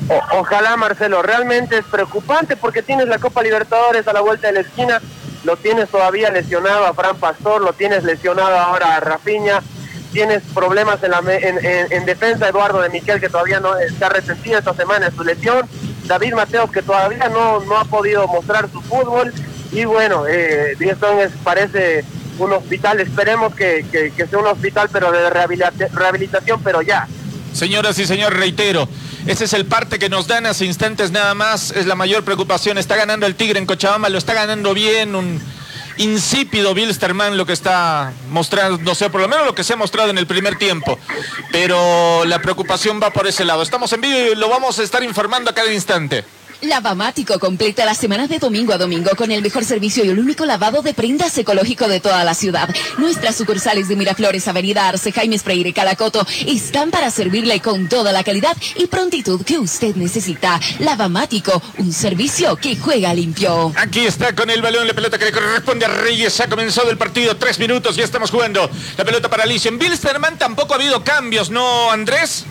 [0.08, 4.52] O- ojalá, Marcelo, realmente es preocupante porque tienes la Copa Libertadores a la vuelta de
[4.54, 5.00] la esquina,
[5.44, 9.60] lo tienes todavía lesionado a Fran Pastor, lo tienes lesionado ahora a Rafinha,
[10.12, 14.08] tienes problemas en, la en, en- en defensa, Eduardo de Miquel, que todavía no está
[14.08, 15.66] resentido esta semana de su lesión,
[16.06, 19.32] David Mateos, que todavía no, no ha podido mostrar su fútbol,
[19.72, 22.04] y bueno, eh, Diez Tones parece
[22.38, 27.06] un hospital, esperemos que, que- sea un hospital, pero de rehabilita- rehabilitación, pero ya.
[27.52, 28.88] Señoras y señores, reitero,
[29.26, 32.78] ese es el parte que nos dan hace instantes nada más, es la mayor preocupación.
[32.78, 35.40] Está ganando el Tigre en Cochabamba, lo está ganando bien, un
[35.98, 39.76] insípido Bilsterman lo que está mostrando, no sé, por lo menos lo que se ha
[39.76, 40.98] mostrado en el primer tiempo.
[41.50, 43.62] Pero la preocupación va por ese lado.
[43.62, 46.24] Estamos en vivo y lo vamos a estar informando a cada instante.
[46.62, 50.46] Lavamático completa la semana de domingo a domingo con el mejor servicio y el único
[50.46, 52.68] lavado de prendas ecológico de toda la ciudad.
[52.98, 58.12] Nuestras sucursales de Miraflores, Avenida Arce, Jaime Freire y Calacoto están para servirle con toda
[58.12, 60.60] la calidad y prontitud que usted necesita.
[60.78, 63.72] Lavamático, un servicio que juega limpio.
[63.76, 66.40] Aquí está con el balón, la pelota que le corresponde a Reyes.
[66.40, 68.70] Ha comenzado el partido, tres minutos, ya estamos jugando.
[68.96, 69.68] La pelota para Alicia.
[69.68, 72.44] En Bilsterman tampoco ha habido cambios, ¿no, Andrés?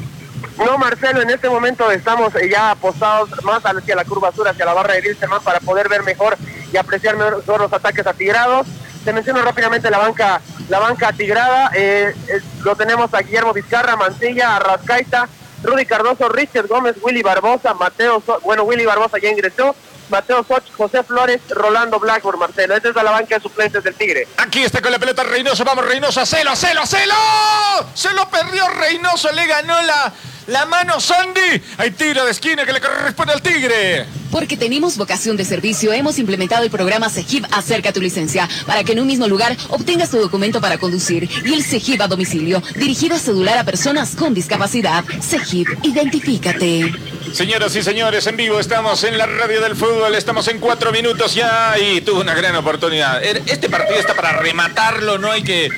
[0.58, 4.66] No, Marcelo, en este momento estamos eh, ya apostados más hacia la curva sur, hacia
[4.66, 6.38] la barra de Wilstermann para poder ver mejor
[6.72, 8.68] y apreciar mejor los ataques atigrados.
[9.04, 11.72] Se menciona rápidamente la banca, la banca atigrada.
[11.74, 12.14] eh,
[12.64, 15.28] lo tenemos a Guillermo Vizcarra, Mancilla, Arrascaita,
[15.64, 19.76] Rudy Cardoso, Richard Gómez, Willy Barbosa, Mateo, So- bueno, Willy Barbosa ya ingresó.
[20.10, 22.76] Mateo Soch, José Flores, Rolando Blackburn, Marcelo.
[22.76, 24.28] Esta es la banca de suplentes del Tigre.
[24.36, 25.64] Aquí está con la pelota Reynoso.
[25.64, 26.84] Vamos, Reynoso, a celo, a celo.
[27.94, 30.12] Se lo perdió Reynoso, le ganó la,
[30.52, 31.62] la mano Sandy.
[31.78, 34.06] Hay tiro de esquina que le corresponde al Tigre.
[34.32, 38.94] Porque tenemos vocación de servicio, hemos implementado el programa CEGIP Acerca tu licencia para que
[38.94, 43.16] en un mismo lugar obtengas tu documento para conducir y el CEGIP a domicilio, dirigido
[43.16, 45.04] a cedular a personas con discapacidad.
[45.22, 46.94] CEGIP, identifícate.
[47.34, 51.34] Señoras y señores, en vivo estamos en la radio del fútbol, estamos en cuatro minutos
[51.36, 53.24] ya y tuvo una gran oportunidad.
[53.24, 55.70] Er- Este partido está para rematarlo, no hay que,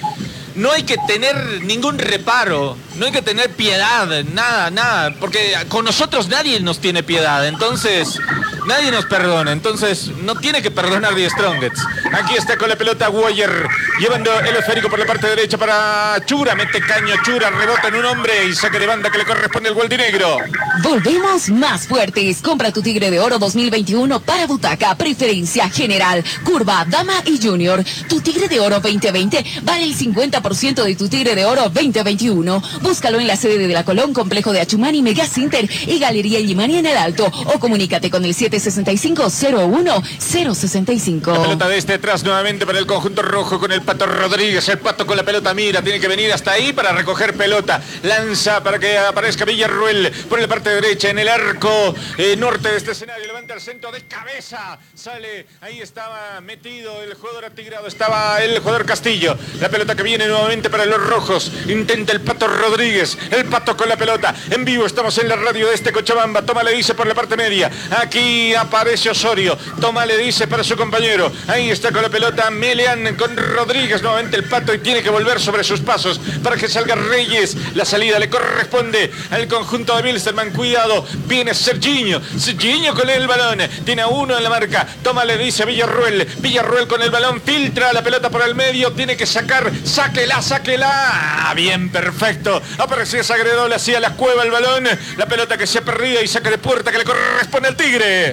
[0.56, 5.86] no hay que tener ningún reparo, no hay que tener piedad, nada, nada, porque con
[5.86, 8.20] nosotros nadie nos tiene piedad, entonces
[8.68, 11.78] nadie nos perdona, entonces no tiene que perdonar The Strongest.
[12.14, 13.68] Aquí está con la pelota Guayer,
[14.00, 18.06] llevando el esférico por la parte derecha para Chura, mete caño Chura, rebota en un
[18.06, 20.38] hombre y saque de banda que le corresponde al Gualdinegro.
[20.82, 22.42] Volvemos más fuertes.
[22.42, 27.84] Compra tu Tigre de Oro 2021 para butaca, preferencia general, curva, dama y junior.
[28.08, 32.62] Tu Tigre de Oro 2020 vale el 50% de tu Tigre de Oro 2021.
[32.82, 36.78] Búscalo en la sede de la Colón, Complejo de Achumani, Mega Center y Galería Limani
[36.78, 37.26] en el Alto.
[37.26, 41.34] O comunícate con el 765-01-065.
[41.34, 44.68] La pelota de este atrás nuevamente para el conjunto rojo con el Pato Rodríguez.
[44.70, 47.82] El Pato con la pelota mira, tiene que venir hasta ahí para recoger pelota.
[48.04, 52.78] Lanza para que aparezca Villarruel por la parte derecha en el arco eh, norte de
[52.78, 53.28] este escenario.
[53.28, 54.80] Levanta el centro de cabeza.
[54.94, 57.88] Sale, ahí estaba metido el jugador atigrado.
[57.88, 59.38] Estaba el jugador Castillo.
[59.60, 61.52] La pelota que viene nuevamente para los rojos.
[61.68, 63.18] Intenta el Pato Rodríguez.
[63.32, 64.36] El Pato con la pelota.
[64.50, 66.42] En vivo estamos en la radio de este Cochabamba.
[66.42, 67.72] Toma, le dice por la parte media.
[68.02, 69.58] Aquí aparece Osorio.
[69.80, 71.32] Toma, le dice para su compañero.
[71.48, 74.02] Ahí está con la pelota Meleán con Rodríguez.
[74.02, 77.56] Nuevamente el Pato y tiene que volver sobre sus pasos para que salga Reyes.
[77.76, 80.52] La salida le corresponde al conjunto de Bilsterman.
[80.52, 81.06] Cuidado.
[81.26, 82.22] Viene Serginho.
[82.38, 83.60] Serginho con el balón.
[83.86, 84.86] Tiene a uno en la marca.
[85.02, 86.26] Toma, le dice Villarruel.
[86.40, 87.42] Villarruel con el balón.
[87.42, 88.92] Filtra la pelota por el medio.
[88.92, 89.72] Tiene que sacar.
[89.86, 90.90] Sáquela, sáquela.
[90.92, 92.62] Ah, Bien, perfecto.
[92.78, 94.88] Apareció Sagredola hacia la cueva el balón.
[95.18, 98.33] La pelota que se ha perdido y saca de puerta que le corresponde al Tigre.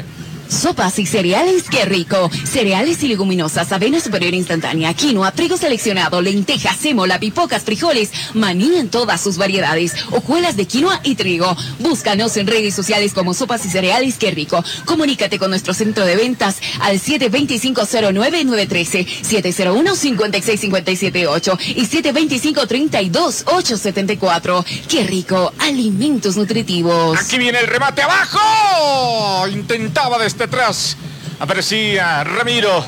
[0.50, 2.28] Sopas y cereales, qué rico.
[2.44, 8.88] Cereales y leguminosas, avena superior instantánea, quinoa, trigo seleccionado, lentejas, sémola, pipocas, frijoles, maní en
[8.88, 11.56] todas sus variedades, hojuelas de quinoa y trigo.
[11.78, 14.64] Búscanos en redes sociales como Sopas y cereales, qué rico.
[14.86, 24.64] Comunícate con nuestro centro de ventas al 725-09913, 701-56578 y 725-32874.
[24.88, 27.16] Qué rico, alimentos nutritivos.
[27.18, 29.46] Aquí viene el remate abajo.
[29.48, 30.96] Intentaba atrás.
[31.38, 32.84] Aparecía Ramiro.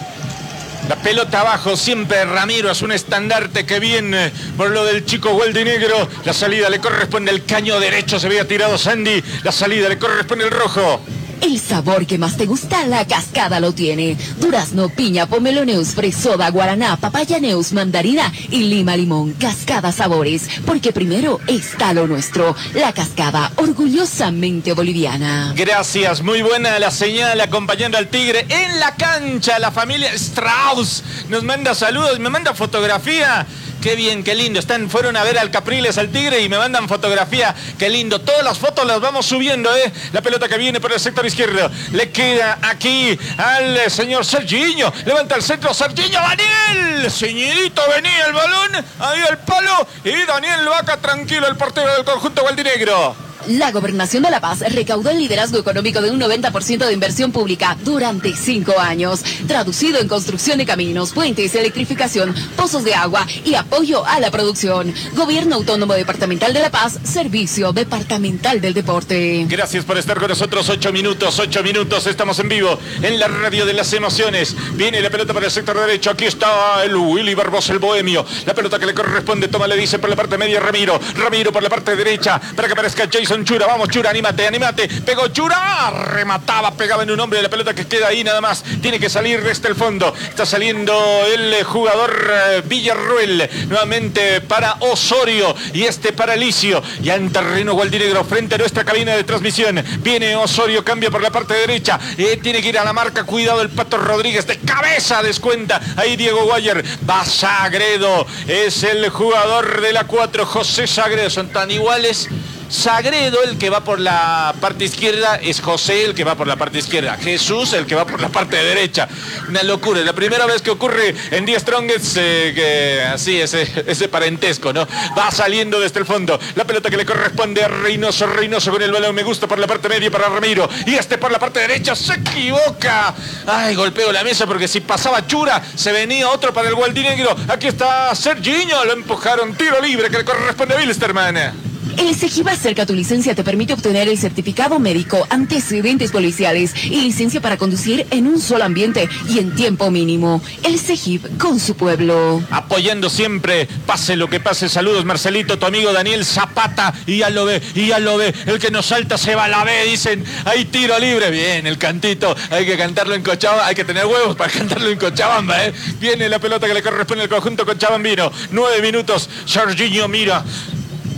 [0.89, 6.09] La pelota abajo, siempre Ramiro es un estandarte que viene por lo del chico Negro.
[6.25, 9.23] La salida le corresponde el caño derecho, se había tirado Sandy.
[9.45, 11.01] La salida le corresponde el rojo.
[11.43, 14.17] El sabor que más te gusta, la cascada lo tiene.
[14.39, 19.33] Durazno, piña, pomelo neus, fresoda, guaraná, papaya neus, mandarina y lima limón.
[19.33, 22.55] Cascada sabores, porque primero está lo nuestro.
[22.75, 25.53] La cascada, orgullosamente boliviana.
[25.57, 29.59] Gracias, muy buena la señal acompañando al Tigre en la cancha.
[29.59, 33.47] La familia Strauss nos manda saludos, me manda fotografía.
[33.83, 34.61] Qué bien, qué lindo.
[34.61, 37.53] Están, fueron a ver al Capriles, al Tigre y me mandan fotografía.
[37.77, 38.21] Qué lindo.
[38.21, 39.93] Todas las fotos las vamos subiendo, ¿eh?
[40.13, 41.69] La pelota que viene por el sector izquierdo.
[41.91, 44.93] Le queda aquí al señor Sergiño.
[45.05, 47.11] Levanta el centro, Sergiño, Daniel.
[47.11, 48.73] Señorito, venía el balón.
[49.01, 49.85] Ahí el palo.
[50.05, 53.32] Y Daniel Vaca tranquilo, el portero del conjunto Gualdinegro.
[53.49, 57.77] La Gobernación de La Paz recaudó el liderazgo económico de un 90% de inversión pública
[57.85, 64.07] durante cinco años, traducido en construcción de caminos, puentes, electrificación, pozos de agua y apoyo
[64.07, 64.95] a la producción.
[65.15, 69.47] Gobierno Autónomo Departamental de La Paz, Servicio Departamental del Deporte.
[69.49, 70.69] Gracias por estar con nosotros.
[70.69, 72.07] Ocho minutos, ocho minutos.
[72.07, 74.55] Estamos en vivo en la radio de las emociones.
[74.75, 76.11] Viene la pelota para el sector derecho.
[76.11, 78.25] Aquí está el Willy Barbosa, el bohemio.
[78.47, 79.49] La pelota que le corresponde.
[79.49, 81.01] Toma, le dice por la parte media Ramiro.
[81.17, 83.67] Ramiro por la parte derecha para que aparezca Jason Chura.
[83.67, 84.89] Vamos, Chura, anímate, anímate.
[84.89, 85.91] Pegó Chura.
[85.91, 88.63] Remataba, pegaba en un hombre de la pelota que queda ahí nada más.
[88.83, 90.15] Tiene que salir desde el fondo.
[90.29, 90.93] Está saliendo
[91.27, 93.49] el jugador eh, Villarruel.
[93.69, 95.55] Nuevamente para Osorio.
[95.73, 96.83] Y este para Licio.
[97.01, 99.83] Ya en terreno Gualdinegro frente a nuestra cabina de transmisión.
[100.01, 101.99] Viene Osorio, cambia por la parte derecha.
[102.19, 103.25] Eh, tiene que ir a la marca.
[103.25, 104.47] Cuidado el Pato Rodríguez.
[104.47, 105.81] De cabeza descuenta.
[105.97, 106.85] Ahí Diego Guayer.
[107.09, 108.27] Va Sagredo.
[108.47, 110.45] Es el jugador de la 4.
[110.45, 111.31] José Sagredo.
[111.31, 112.29] Son tan iguales.
[112.73, 116.57] Sagredo, el que va por la parte izquierda, es José, el que va por la
[116.57, 117.19] parte izquierda.
[117.19, 119.07] Jesús, el que va por la parte derecha.
[119.47, 120.01] Una locura.
[120.01, 124.73] Es la primera vez que ocurre en Díaz Strongest eh, que así, ese, ese parentesco,
[124.73, 124.89] ¿no?
[125.17, 126.41] Va saliendo desde el fondo.
[126.55, 128.27] La pelota que le corresponde a Reynoso.
[128.27, 129.15] Reynoso con el balón.
[129.15, 130.67] Me gusta por la parte media para Ramiro.
[130.87, 133.15] Y este por la parte derecha se equivoca.
[133.47, 137.37] Ay, golpeo la mesa porque si pasaba Chura, se venía otro para el Gualdinegro.
[137.49, 138.83] Aquí está Serginho.
[138.87, 139.55] Lo empujaron.
[139.57, 141.72] Tiro libre que le corresponde a Wilstermann.
[141.99, 147.41] El CEGIB Acerca tu licencia te permite obtener el certificado médico, antecedentes policiales y licencia
[147.41, 150.43] para conducir en un solo ambiente y en tiempo mínimo.
[150.63, 152.43] El CEGIB con su pueblo.
[152.51, 154.69] Apoyando siempre, pase lo que pase.
[154.69, 156.95] Saludos, Marcelito, tu amigo Daniel Zapata.
[157.07, 158.35] Y ya lo ve, y ya lo ve.
[158.47, 160.25] El que nos salta se va a la B, dicen.
[160.45, 161.31] Hay tiro libre.
[161.31, 162.37] Bien, el cantito.
[162.51, 163.67] Hay que cantarlo en Cochabamba.
[163.67, 165.73] Hay que tener huevos para cantarlo en Cochabamba, ¿eh?
[166.01, 168.31] Viene la pelota que le corresponde al conjunto Cochabambino.
[168.51, 169.29] Nueve minutos.
[169.53, 170.45] Jorginho mira.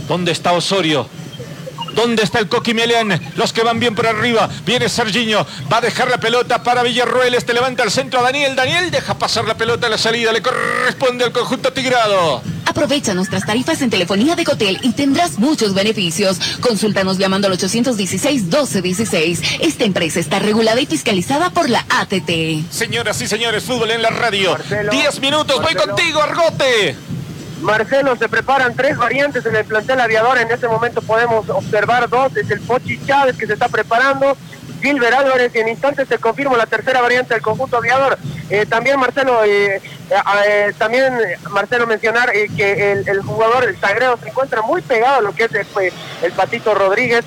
[0.07, 1.07] ¿Dónde está Osorio?
[1.95, 3.19] ¿Dónde está el Coqui Melián?
[3.37, 4.49] Los que van bien por arriba.
[4.65, 5.47] Viene Sergiño.
[5.71, 7.33] Va a dejar la pelota para Villarruel.
[7.33, 8.53] Este levanta al centro a Daniel.
[8.55, 10.33] Daniel deja pasar la pelota a la salida.
[10.33, 12.41] Le corresponde al conjunto tigrado.
[12.65, 16.37] Aprovecha nuestras tarifas en telefonía de Cotel y tendrás muchos beneficios.
[16.59, 19.59] Consúltanos llamando al 816-1216.
[19.61, 22.69] Esta empresa está regulada y fiscalizada por la ATT.
[22.69, 24.57] Señoras y señores, fútbol en la radio.
[24.91, 25.61] Diez minutos.
[25.61, 26.97] Voy contigo, Argote.
[27.61, 30.37] Marcelo, se preparan tres variantes en el plantel aviador.
[30.37, 32.35] En este momento podemos observar dos.
[32.35, 34.37] Es el Pochi Chávez que se está preparando.
[34.81, 38.17] Gilbert Álvarez y en instantes se confirma la tercera variante del conjunto aviador.
[38.49, 39.81] Eh, también Marcelo, eh,
[40.47, 41.13] eh, también
[41.49, 45.51] Marcelo mencionar que el, jugador, el Sagredo, se encuentra muy pegado a lo que es
[46.21, 47.25] el Patito Rodríguez,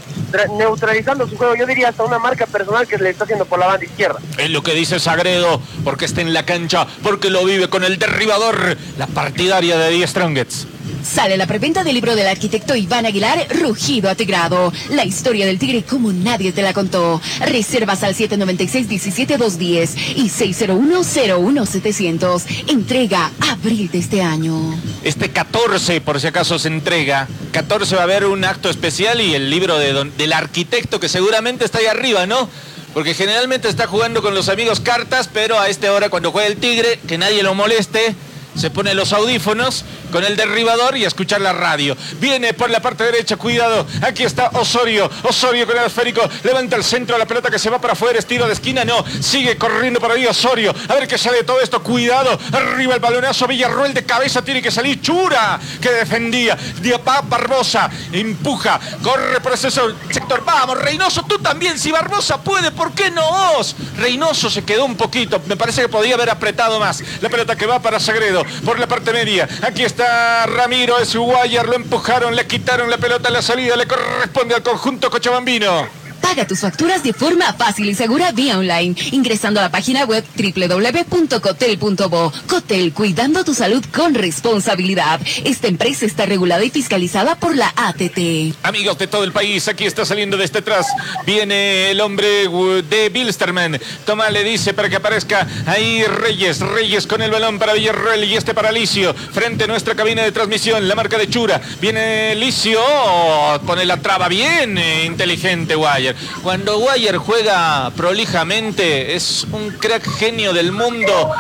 [0.57, 3.67] neutralizando su juego, yo diría hasta una marca personal que le está haciendo por la
[3.67, 4.21] banda izquierda.
[4.37, 7.99] Es lo que dice Sagredo, porque está en la cancha, porque lo vive con el
[7.99, 10.67] derribador, la partidaria de Die Strongets.
[11.03, 14.73] Sale la preventa del libro del arquitecto Iván Aguilar, Rugido Atigrado.
[14.91, 17.21] La historia del tigre como nadie te la contó.
[17.41, 22.43] Reservas al 796-17210 y 601-01700.
[22.69, 24.75] Entrega abril de este año.
[25.03, 27.29] Este 14, por si acaso se entrega.
[27.53, 31.65] 14 va a haber un acto especial y el libro de del arquitecto que seguramente
[31.65, 32.49] está ahí arriba, ¿no?
[32.95, 36.57] Porque generalmente está jugando con los amigos cartas, pero a esta hora cuando juega el
[36.57, 38.15] tigre, que nadie lo moleste,
[38.57, 41.97] se pone los audífonos con el derribador y escuchar la radio.
[42.21, 43.87] Viene por la parte derecha, cuidado.
[44.03, 45.11] Aquí está Osorio.
[45.23, 46.29] Osorio con el esférico.
[46.43, 48.19] Levanta el centro, la pelota que se va para afuera.
[48.19, 49.05] Estilo de esquina, no.
[49.21, 50.75] Sigue corriendo por ahí Osorio.
[50.89, 51.83] A ver qué sale de todo esto.
[51.83, 52.39] Cuidado.
[52.53, 53.47] Arriba el balonazo.
[53.47, 55.01] Villarruel de cabeza tiene que salir.
[55.01, 56.57] Chura que defendía.
[56.81, 57.91] Diapá Barbosa.
[58.13, 58.81] Empuja.
[59.03, 60.45] Corre por ese sector.
[60.45, 61.79] Vamos, Reynoso, tú también.
[61.79, 63.77] Si Barbosa puede, ¿por qué no vos?
[63.97, 65.41] Reynoso se quedó un poquito.
[65.47, 67.03] Me parece que podía haber apretado más.
[67.21, 68.45] La pelota que va para Sagredo.
[68.65, 69.49] Por la parte media.
[69.63, 69.98] Aquí está
[70.47, 70.99] Ramiro.
[70.99, 71.67] Es Guayar.
[71.67, 72.35] Lo empujaron.
[72.35, 73.77] Le quitaron la pelota a la salida.
[73.77, 76.08] Le corresponde al conjunto cochabambino.
[76.29, 80.23] Paga tus facturas de forma fácil y segura vía online, ingresando a la página web
[80.37, 82.33] www.cotel.bo.
[82.47, 85.23] Cotel, cuidando tu salud con responsabilidad.
[85.45, 88.59] Esta empresa está regulada y fiscalizada por la ATT.
[88.63, 90.87] Amigos de todo el país, aquí está saliendo desde atrás.
[91.25, 92.47] Viene el hombre
[92.91, 93.81] de Bilsterman.
[94.05, 96.61] Toma, le dice para que aparezca ahí Reyes.
[96.61, 99.15] Reyes con el balón para Villarreal y este para Licio.
[99.15, 101.59] Frente a nuestra cabina de transmisión, la marca de Chura.
[101.81, 102.79] Viene Licio.
[102.83, 106.18] Oh, pone la traba bien eh, inteligente, Guayer.
[106.43, 111.33] Cuando Guayer juega prolijamente, es un crack genio del mundo.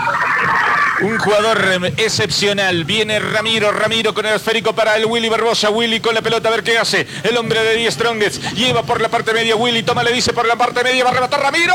[1.00, 2.84] Un jugador excepcional.
[2.84, 5.70] Viene Ramiro, Ramiro con el esférico para el Willy Barbosa.
[5.70, 7.06] Willy con la pelota a ver qué hace.
[7.22, 8.42] El hombre de Die Strongest.
[8.54, 9.84] Lleva por la parte media Willy.
[9.84, 11.04] Toma, le dice por la parte media.
[11.04, 11.74] Va a rematar Ramiro.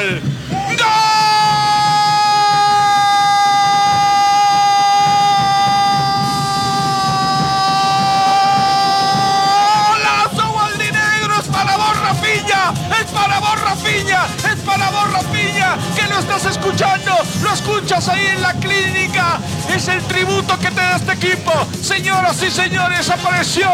[0.00, 0.27] ¡Gol!
[14.78, 15.76] ¡Es para vos, Rafiña!
[15.96, 17.12] ¡Que lo estás escuchando!
[17.42, 19.40] ¡Lo escuchas ahí en la clínica!
[19.74, 21.52] ¡Es el tributo que te da este equipo!
[21.82, 23.68] Señoras y señores, apareció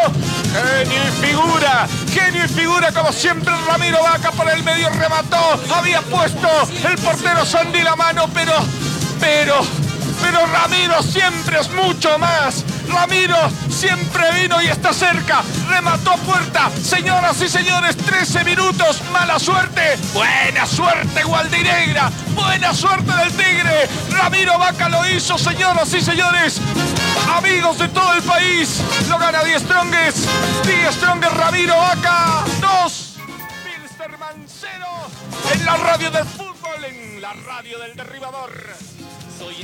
[0.52, 6.00] genio y figura, genio y figura como siempre Ramiro Vaca por el medio remató, había
[6.02, 6.48] puesto
[6.88, 8.54] el portero Sandy la mano, pero,
[9.20, 9.60] pero,
[10.22, 12.64] pero Ramiro siempre es mucho más.
[12.88, 13.36] Ramiro
[13.68, 15.42] siempre vino y está cerca.
[15.68, 16.70] Remató puerta.
[16.82, 19.02] Señoras y señores, 13 minutos.
[19.12, 19.96] Mala suerte.
[20.12, 22.10] Buena suerte, Gualdinegra.
[22.34, 23.88] Buena suerte del Tigre.
[24.10, 26.60] Ramiro Vaca lo hizo, señoras y señores.
[27.34, 28.80] Amigos de todo el país.
[29.08, 30.28] Lo gana Die Strongest.
[30.64, 32.44] Die Strongest Ramiro Vaca.
[32.60, 33.16] 2.
[33.64, 34.86] Bilsterman 0.
[35.52, 36.84] En la radio del fútbol.
[36.84, 38.50] En la radio del derribador.
[39.38, 39.54] Soy.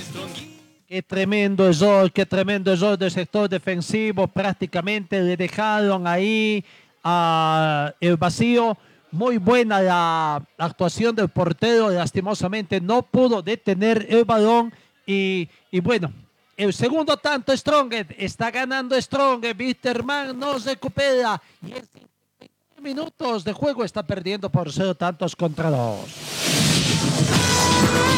[0.91, 4.27] Qué tremendo error, qué tremendo error del sector defensivo.
[4.27, 6.65] Prácticamente le dejaron ahí
[7.05, 8.77] a el vacío.
[9.13, 11.91] Muy buena la actuación del portero.
[11.91, 14.75] Lastimosamente no pudo detener el balón.
[15.07, 16.13] Y, y bueno,
[16.57, 19.61] el segundo tanto Strongest está ganando Strongest.
[19.61, 21.41] Wisterman no recupera.
[21.65, 26.70] Y en 50 minutos de juego está perdiendo por cero tantos contra dos.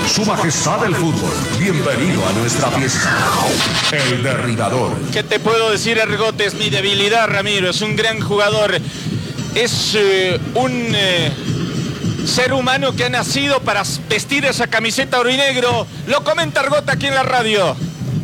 [0.07, 1.33] Su majestad el fútbol.
[1.59, 3.11] Bienvenido a nuestra fiesta.
[3.93, 4.93] El derribador.
[5.13, 6.47] ¿Qué te puedo decir, Ergote?
[6.47, 7.71] Es mi debilidad, Ramiro.
[7.71, 8.79] Es un gran jugador.
[9.55, 11.33] Es eh, un eh,
[12.27, 15.87] ser humano que ha nacido para vestir esa camiseta orinegro.
[16.07, 17.75] Lo comenta Ergote aquí en la radio.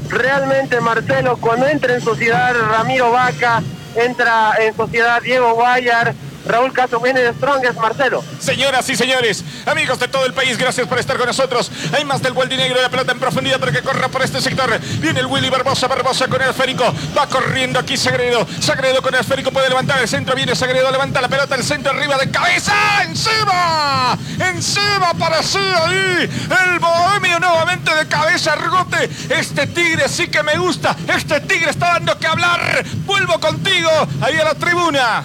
[0.08, 3.62] Realmente, Marcelo, cuando entra en sociedad Ramiro Vaca,
[3.94, 6.14] entra en sociedad Diego Guayar,
[6.46, 8.24] Raúl Castro viene de Strongest, Marcelo.
[8.38, 11.70] Señoras y señores, amigos de todo el país, gracias por estar con nosotros.
[11.92, 14.78] Hay más del Gualdinegro, la pelota en profundidad para que corra por este sector.
[15.00, 16.84] Viene el Willy Barbosa, Barbosa con el esférico.
[17.16, 18.46] Va corriendo aquí Sagredo.
[18.60, 20.34] Sagredo con el esférico puede levantar el centro.
[20.34, 22.72] Viene Sagredo, levanta la pelota, el centro arriba de cabeza.
[23.04, 24.16] ¡Encima!
[24.38, 26.30] ¡Encima para sí ahí!
[26.64, 29.10] El bohemio nuevamente de cabeza, Argote.
[29.28, 30.96] Este tigre sí que me gusta.
[31.08, 32.84] Este tigre está dando que hablar.
[33.04, 35.24] Vuelvo contigo ahí a la tribuna.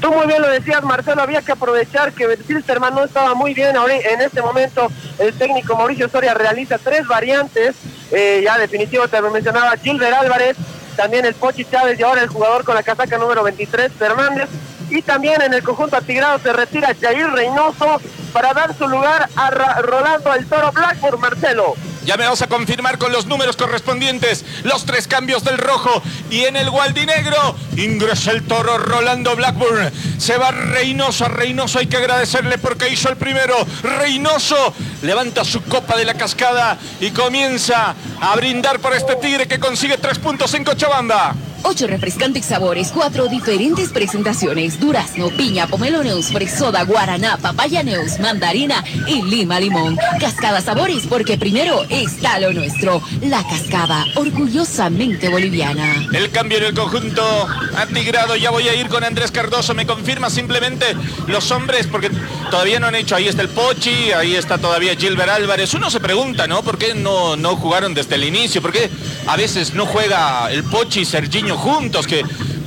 [0.00, 3.76] Tú muy bien lo decías, Marcelo, había que aprovechar que Bilsterman no estaba muy bien.
[3.76, 4.88] Ahora, en este momento,
[5.18, 7.74] el técnico Mauricio Soria realiza tres variantes.
[8.10, 10.56] Eh, ya definitivo, te lo mencionaba Gilbert Álvarez,
[10.96, 14.48] también el Pochi Chávez y ahora el jugador con la casaca número 23, Fernández.
[14.90, 18.00] Y también en el conjunto atigrado se retira Jair Reynoso
[18.32, 21.74] para dar su lugar a Rolando el Toro Blackburn, Marcelo.
[22.06, 26.02] Ya me vas a confirmar con los números correspondientes los tres cambios del rojo.
[26.30, 29.90] Y en el Gualdinegro ingresa el toro Rolando Blackburn.
[30.16, 31.24] Se va Reynoso.
[31.24, 33.56] A Reynoso hay que agradecerle porque hizo el primero.
[33.82, 39.58] Reynoso levanta su copa de la cascada y comienza a brindar por este tigre que
[39.58, 41.34] consigue tres puntos en Cochabamba.
[41.68, 44.78] Ocho refrescantes sabores, cuatro diferentes presentaciones.
[44.78, 49.98] Durazno, piña, pomeloneus, fresoda, guaraná, papaya neus, mandarina y lima limón.
[50.20, 53.02] Cascada sabores, porque primero está lo nuestro.
[53.22, 56.06] La cascada, orgullosamente boliviana.
[56.12, 58.36] El cambio en el conjunto atigrado.
[58.36, 59.74] Ya voy a ir con Andrés Cardoso.
[59.74, 60.94] Me confirma simplemente
[61.26, 62.12] los hombres, porque
[62.48, 63.16] todavía no han hecho.
[63.16, 65.74] Ahí está el Pochi, ahí está todavía Gilbert Álvarez.
[65.74, 66.62] Uno se pregunta, ¿no?
[66.62, 68.62] ¿Por qué no, no jugaron desde el inicio?
[68.62, 68.88] ¿Por qué
[69.26, 72.06] a veces no juega el Pochi y Serginho juntos?
[72.06, 72.24] Que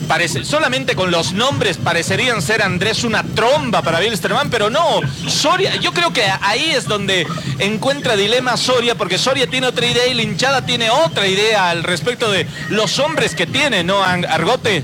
[0.07, 5.01] parece, solamente con los nombres parecerían ser Andrés una tromba para Wilstermann, pero no.
[5.27, 7.27] Soria, yo creo que ahí es donde
[7.59, 11.83] encuentra dilema Soria, porque Soria tiene otra idea y la hinchada tiene otra idea al
[11.83, 14.83] respecto de los hombres que tiene, ¿no, Argote?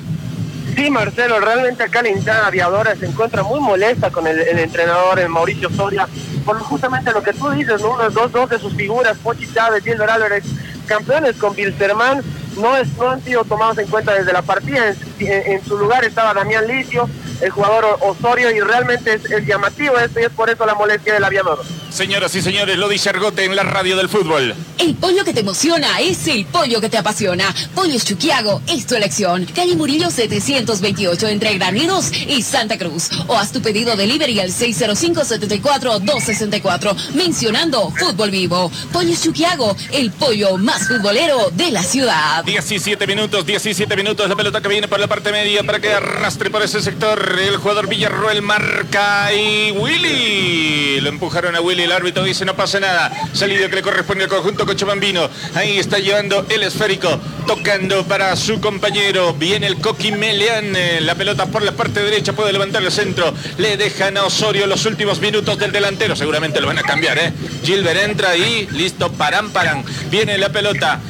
[0.76, 5.20] Sí, Marcelo, realmente acá la hinchada aviadora se encuentra muy molesta con el, el entrenador,
[5.20, 6.08] el Mauricio Soria,
[6.46, 7.94] por justamente lo que tú dices, ¿no?
[7.94, 10.44] Unos dos, dos de sus figuras, Pochi Chávez, Gilbert Álvarez,
[10.86, 12.24] campeones con Bilsterman,
[12.58, 14.90] no, es, no han sido tomados en cuenta desde la partida.
[14.90, 14.96] En,
[15.28, 17.10] en- en su lugar estaba Damián Licio,
[17.42, 21.14] el jugador Osorio, y realmente es, es llamativo esto y es por eso la molestia
[21.14, 21.64] del aviador.
[21.92, 24.54] Señoras y señores, lo dice Argote en la radio del fútbol.
[24.78, 27.46] El pollo que te emociona es el pollo que te apasiona.
[27.74, 29.46] Pollos Chuquiago es tu elección.
[29.56, 33.10] Calle Murillo 728 entre Granidos y Santa Cruz.
[33.28, 38.70] O haz tu pedido delivery al 605-74-264 mencionando Fútbol Vivo.
[38.92, 42.44] Pollos Chuquiago, el pollo más futbolero de la ciudad.
[42.46, 46.52] 17 minutos, 17 minutos, la pelota que viene por la parte media para que arrastre
[46.52, 47.40] por ese sector.
[47.40, 51.02] El jugador Villarroel marca y Willy.
[51.02, 53.12] Lo empujaron a Willy, el árbitro dice no pasa nada.
[53.34, 55.28] Salido que le corresponde al conjunto cochabambino.
[55.56, 59.34] Ahí está llevando el esférico, tocando para su compañero.
[59.34, 63.34] Viene el Coqui Meleán, eh, la pelota por la parte derecha, puede levantar el centro.
[63.58, 67.34] Le dejan a Osorio los últimos minutos del delantero, seguramente lo van a cambiar, ¿eh?
[67.64, 69.84] Gilbert entra y listo, paran, paran.
[70.12, 71.02] Viene la pelota.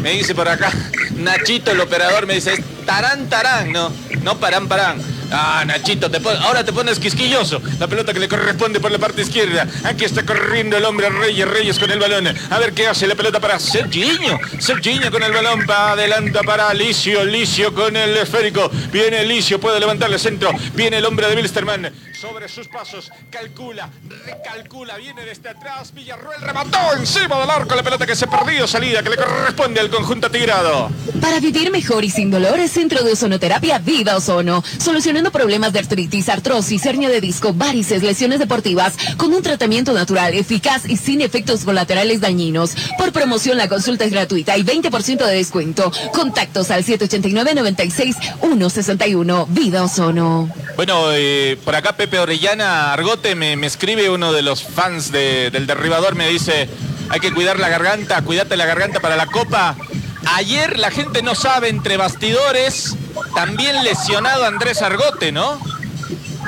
[0.00, 0.70] Me dice por acá,
[1.16, 3.90] Nachito, el operador, me dice, tarán, tarán, no,
[4.22, 5.13] no parán, parán.
[5.30, 7.60] Ah, Nachito, te ahora te pones quisquilloso.
[7.78, 9.66] La pelota que le corresponde por la parte izquierda.
[9.84, 12.28] Aquí está corriendo el hombre Reyes, Reyes con el balón.
[12.50, 14.38] A ver qué hace la pelota para Serginho.
[14.58, 18.70] Serginho con el balón, va adelanta para Licio, Licio con el esférico.
[18.92, 20.50] Viene Licio, puede levantarle centro.
[20.74, 21.92] Viene el hombre de Wilstermann.
[22.20, 23.90] Sobre sus pasos, calcula,
[24.24, 25.92] recalcula, viene desde atrás.
[25.92, 28.66] Villarroel remató encima del arco la pelota que se perdió.
[28.66, 30.90] Salida que le corresponde al conjunto tigrado.
[31.20, 34.64] Para vivir mejor y sin dolores, Centro de Ozonoterapia Vida Ozono.
[35.24, 40.82] Problemas de artritis, artrosis, hernia de disco, varices, lesiones deportivas, con un tratamiento natural, eficaz
[40.88, 42.72] y sin efectos colaterales dañinos.
[42.98, 45.92] Por promoción, la consulta es gratuita y 20% de descuento.
[46.12, 49.46] Contactos al 789-96-161.
[49.50, 50.48] Vida Ozono.
[50.76, 55.50] Bueno, eh, por acá Pepe Orellana Argote me, me escribe uno de los fans de-
[55.50, 56.68] del derribador, me dice,
[57.08, 59.76] hay que cuidar la garganta, cuídate la garganta para la copa.
[60.36, 62.96] Ayer la gente no sabe, entre bastidores,
[63.34, 65.58] también lesionado Andrés Argote, ¿no?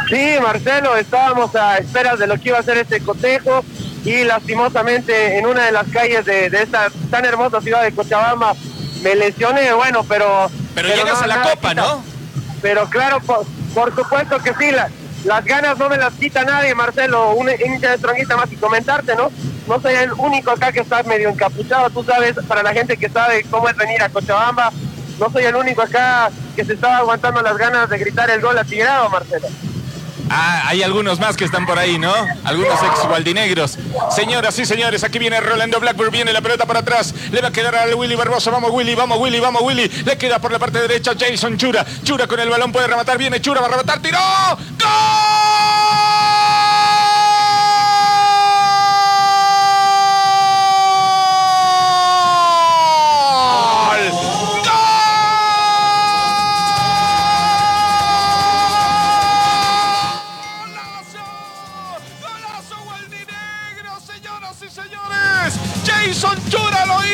[0.08, 3.64] Sí, Marcelo, estábamos a esperas de lo que iba a ser este cotejo
[4.04, 8.54] y lastimosamente en una de las calles de, de esta tan hermosa ciudad de Cochabamba
[9.02, 10.48] me lesioné, bueno, pero...
[10.74, 11.74] Pero llegas a la Copa, quita.
[11.74, 12.04] ¿no?
[12.62, 13.44] Pero claro, por,
[13.74, 14.88] por supuesto que sí, la-
[15.24, 19.30] las ganas no me las quita nadie, Marcelo, un hincha de más y comentarte, ¿no?
[19.66, 23.08] No soy el único acá que está medio encapuchado, tú sabes, para la gente que
[23.08, 24.70] sabe cómo es venir a Cochabamba,
[25.18, 28.58] no soy el único acá que se estaba aguantando las ganas de gritar el gol
[28.58, 29.46] atigrado, Marcelo.
[30.28, 32.12] Ah, hay algunos más que están por ahí, ¿no?
[32.42, 33.78] Algunos ex gualdinegros.
[34.10, 37.14] Señoras y señores, aquí viene Rolando Blackburn, viene la pelota para atrás.
[37.30, 38.50] Le va a quedar al Willy Barbosa.
[38.50, 39.86] Vamos, Willy, vamos, Willy, vamos, Willy.
[40.04, 41.86] Le queda por la parte derecha Jason Chura.
[42.02, 43.18] Chura con el balón puede rematar.
[43.18, 44.00] Viene Chura, va a rematar.
[44.00, 44.18] ¡Tiró!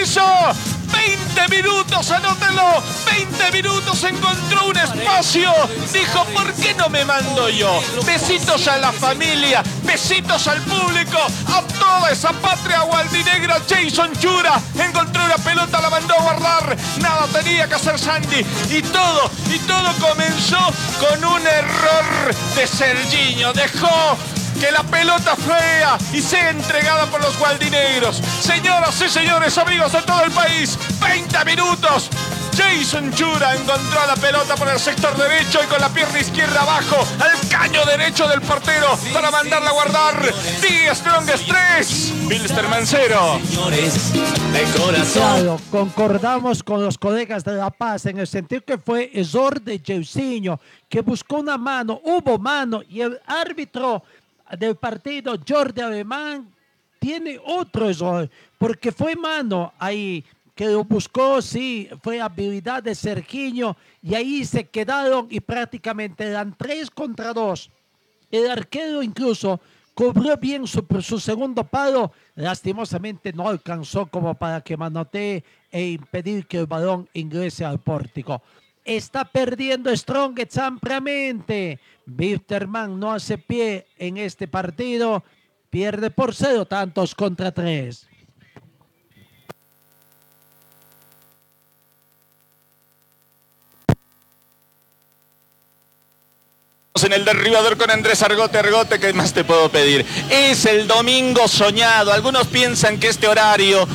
[0.03, 0.23] Hizo.
[0.93, 2.83] 20 minutos, anótenlo.
[3.07, 5.53] 20 minutos encontró un espacio.
[5.93, 7.81] Dijo, ¿por qué no me mando yo?
[8.05, 13.61] Besitos a la familia, besitos al público, a toda esa patria gualdinegra.
[13.69, 16.77] Jason Chura encontró una pelota, la mandó a guardar.
[17.01, 18.45] Nada tenía que hacer Sandy.
[18.71, 20.59] Y todo, y todo comenzó
[21.01, 23.53] con un error de Serginho.
[23.53, 24.17] Dejó
[24.63, 28.23] que la pelota fea y sea entregada por los gualdinegros.
[28.41, 32.09] Señoras y señores, amigos de todo el país, 20 minutos.
[32.57, 37.05] Jason Chura encontró la pelota por el sector derecho y con la pierna izquierda abajo
[37.19, 40.33] al caño derecho del portero para mandarla a guardar.
[40.61, 43.41] The Strongest 3, Bilsterman 0.
[45.13, 49.81] Claro, concordamos con los colegas de La Paz en el sentido que fue error de
[49.85, 54.05] Jeusinho, que buscó una mano, hubo mano y el árbitro
[54.59, 56.53] del partido, Jordi Alemán,
[56.99, 60.25] tiene otro error, porque fue mano ahí
[60.55, 66.55] que lo buscó, sí, fue habilidad de Sergiño y ahí se quedaron y prácticamente eran
[66.57, 67.71] tres contra dos.
[68.31, 69.61] El arquero incluso
[69.95, 76.47] cubrió bien su, su segundo palo, lastimosamente no alcanzó como para que manotee e impedir
[76.47, 78.43] que el balón ingrese al pórtico.
[78.85, 81.79] Está perdiendo Strongest ampliamente.
[82.05, 85.23] Bitterman no hace pie en este partido.
[85.71, 88.09] Pierde por cero tantos contra tres.
[97.05, 98.59] en el derribador con Andrés Argote.
[98.59, 100.07] Argote, ¿qué más te puedo pedir?
[100.31, 102.13] Es el domingo soñado.
[102.13, 103.87] Algunos piensan que este horario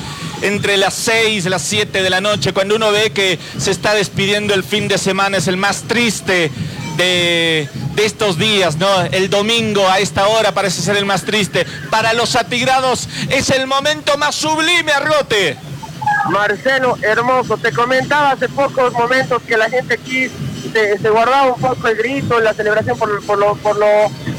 [0.41, 3.93] entre las 6 y las 7 de la noche, cuando uno ve que se está
[3.93, 6.51] despidiendo el fin de semana, es el más triste
[6.97, 9.01] de, estos días, ¿no?
[9.11, 11.65] El domingo a esta hora parece ser el más triste.
[11.89, 15.57] Para los atigrados es el momento más sublime, Argote.
[16.29, 17.57] Marcelo, hermoso.
[17.57, 20.29] Te comentaba hace pocos momentos que la gente aquí
[20.71, 23.87] se, se guardaba un poco el grito, la celebración por, por, lo, por lo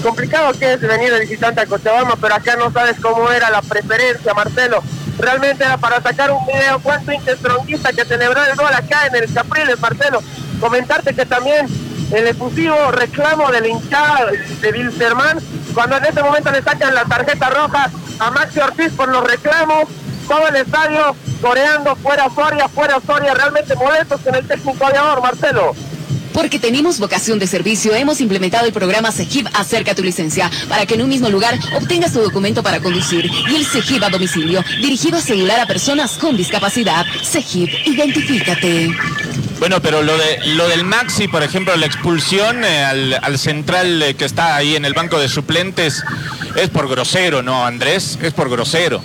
[0.03, 3.63] complicado que es venir de visitante a Cochabamba, pero acá no sabes cómo era la
[3.63, 4.83] preferencia, Marcelo.
[5.19, 9.81] Realmente para sacar un video, cuánto intestronguista que celebró el gol acá en el Capriles,
[9.81, 10.23] Marcelo.
[10.61, 11.67] Comentarte que también
[12.13, 15.41] el efusivo reclamo de la hinchada de Wilstermann,
[15.75, 19.89] cuando en ese momento le sacan la tarjeta roja a Maxi Ortiz por los reclamos,
[20.27, 25.75] todo el estadio coreando fuera Soria, fuera Soria, realmente molestos con el técnico aviador, Marcelo.
[26.39, 30.95] Porque tenemos vocación de servicio, hemos implementado el programa CEGIP Acerca tu licencia para que
[30.95, 35.19] en un mismo lugar obtengas tu documento para conducir y el CEGIP a domicilio, dirigido
[35.19, 37.05] a celular a personas con discapacidad.
[37.25, 38.89] CEGIP, identifícate.
[39.59, 44.01] Bueno, pero lo de lo del Maxi, por ejemplo, la expulsión eh, al, al, central
[44.01, 46.05] eh, que está ahí en el banco de suplentes
[46.55, 48.17] es por grosero, ¿no, Andrés?
[48.23, 49.03] Es por grosero.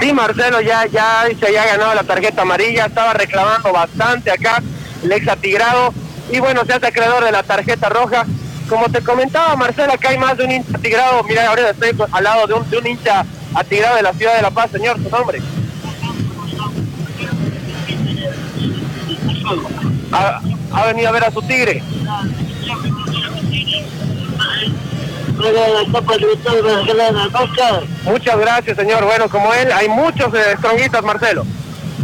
[0.00, 4.62] Sí, Marcelo, ya, ya se había ganado la tarjeta amarilla, estaba reclamando bastante acá
[5.02, 5.92] el ex atigrado
[6.32, 8.26] y bueno, se hace acreedor de la tarjeta roja.
[8.68, 11.24] Como te comentaba, Marcelo, acá hay más de un hincha atigrado.
[11.24, 13.24] Mira, ahora estoy al lado de un, de hincha
[13.54, 15.42] atigrado de la ciudad de La Paz, señor, su nombre.
[20.12, 21.82] Ha, venido a ver a su tigre.
[28.04, 29.04] Muchas gracias, señor.
[29.04, 30.56] Bueno, como él, hay muchos eh,
[31.02, 31.44] Marcelo.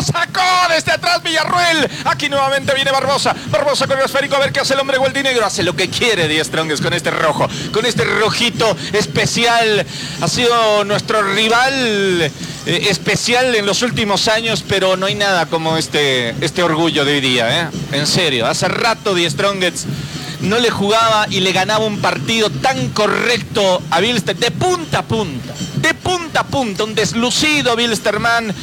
[0.00, 0.40] ¡Sacó
[0.74, 1.90] desde atrás Villarruel!
[2.06, 3.36] Aquí nuevamente viene Barbosa.
[3.50, 4.45] Barbosa con el esférico.
[4.46, 5.44] Ver qué hace el hombre Negro.
[5.44, 7.48] Hace lo que quiere Die Strongest con este rojo.
[7.72, 9.84] Con este rojito especial.
[10.20, 12.30] Ha sido nuestro rival eh,
[12.88, 17.20] especial en los últimos años, pero no hay nada como este, este orgullo de hoy
[17.20, 17.62] día.
[17.62, 17.68] ¿eh?
[17.90, 18.46] En serio.
[18.46, 19.86] Hace rato Die Strongest
[20.42, 25.02] no le jugaba y le ganaba un partido tan correcto a Bilster de punta a
[25.02, 28.54] punta, de punta a punta, un deslucido Bilsterman.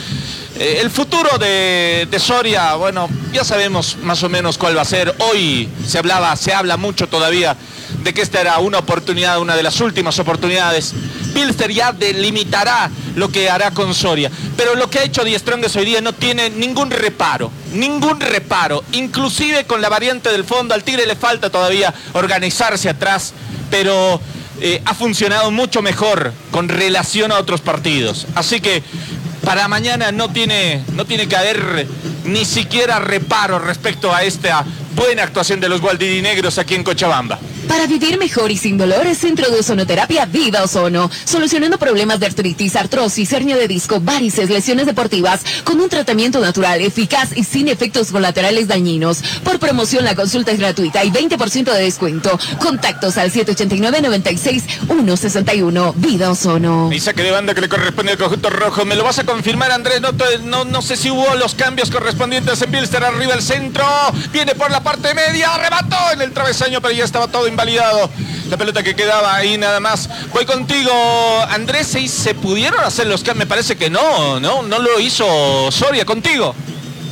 [0.59, 5.15] Eh, el futuro de, Soria, bueno, ya sabemos más o menos cuál va a ser.
[5.19, 7.57] Hoy se hablaba, se habla mucho todavía
[8.03, 10.93] de que esta era una oportunidad, una de las últimas oportunidades.
[11.33, 14.29] Bilster ya delimitará lo que hará con Soria.
[14.55, 18.83] Pero lo que ha hecho Die Strongest hoy día no tiene ningún reparo, ningún reparo.
[18.91, 23.33] Inclusive con la variante del fondo, al Tigre le falta todavía organizarse atrás,
[23.71, 24.21] pero
[24.61, 28.27] eh, ha funcionado mucho mejor con relación a otros partidos.
[28.35, 28.83] Así que
[29.43, 31.87] para mañana no tiene, no tiene que haber
[32.25, 34.65] ni siquiera reparo respecto a esta
[34.95, 37.39] buena actuación de los Gualdinegros aquí en Cochabamba.
[37.68, 41.09] Para vivir mejor y sin dolores, Centro de Ozonoterapia Vida Ozono.
[41.26, 46.82] Solucionando problemas de artritis, artrosis, hernia de disco, varices, lesiones deportivas, con un tratamiento natural,
[46.82, 49.24] eficaz y sin efectos colaterales dañinos.
[49.43, 52.39] Por promoción, la consulta es gratuita y 20% de descuento.
[52.59, 55.93] Contactos al 789-96-161.
[55.95, 56.91] Vida Ozono.
[56.91, 58.86] Y saque de banda que le corresponde al conjunto rojo.
[58.86, 60.01] ¿Me lo vas a confirmar, Andrés?
[60.43, 63.03] No, no, sé si hubo los cambios correspondientes en Bilster.
[63.03, 63.86] Arriba el centro.
[64.32, 65.53] Viene por la parte media.
[65.53, 68.09] Arrebató en el travesaño, pero ya estaba todo invalidado.
[68.49, 70.09] La pelota que quedaba ahí nada más.
[70.33, 70.91] Voy contigo,
[71.49, 73.45] Andrés, ¿y se pudieron hacer los cambios?
[73.45, 74.61] Me parece que no, ¿no?
[74.63, 76.53] No lo hizo Soria contigo.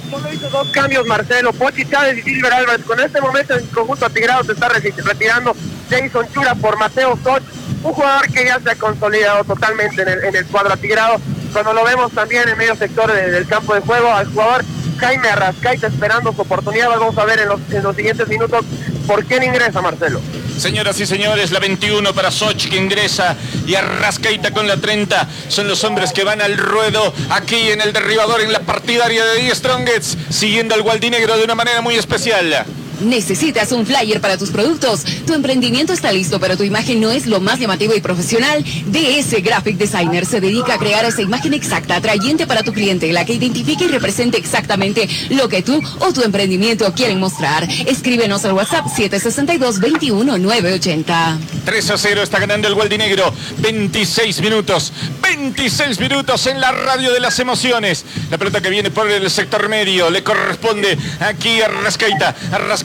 [0.10, 2.86] Solo hizo dos cambios Marcelo, Pochi Chávez y Silver Álvarez.
[2.86, 5.56] Con este momento en conjunto atigrado se está reti- retirando
[5.90, 7.42] Jason Chura por Mateo Soch,
[7.84, 11.16] un jugador que ya se ha consolidado totalmente en el, en el cuadro atigrado.
[11.54, 14.66] Cuando lo vemos también en medio sector de- del campo de juego, al jugador
[15.00, 16.90] Jaime Arrascaita esperando su oportunidad.
[16.90, 18.66] Vamos a ver en los, en los siguientes minutos
[19.08, 20.22] por quién ingresa Marcelo.
[20.58, 23.36] Señoras y señores, la 21 para Soch que ingresa
[23.66, 25.28] y Arrascaita con la 30.
[25.48, 29.42] Son los hombres que van al ruedo aquí en el derribador, en la partidaria de
[29.42, 32.66] Die Strongets, siguiendo al Gualdinegro de una manera muy especial.
[33.02, 35.04] ¿Necesitas un flyer para tus productos?
[35.26, 38.64] Tu emprendimiento está listo, pero tu imagen no es lo más llamativo y profesional.
[38.64, 43.26] DS Graphic Designer se dedica a crear esa imagen exacta, atrayente para tu cliente, la
[43.26, 47.68] que identifique y represente exactamente lo que tú o tu emprendimiento quieren mostrar.
[47.86, 51.38] Escríbenos al WhatsApp 762-21980.
[51.66, 53.34] 3 a 0 está ganando el Gualdinegro.
[53.60, 54.94] 26 minutos.
[55.22, 58.06] 26 minutos en la radio de las emociones.
[58.30, 62.36] La pelota que viene por el sector medio le corresponde aquí a Arrascaita.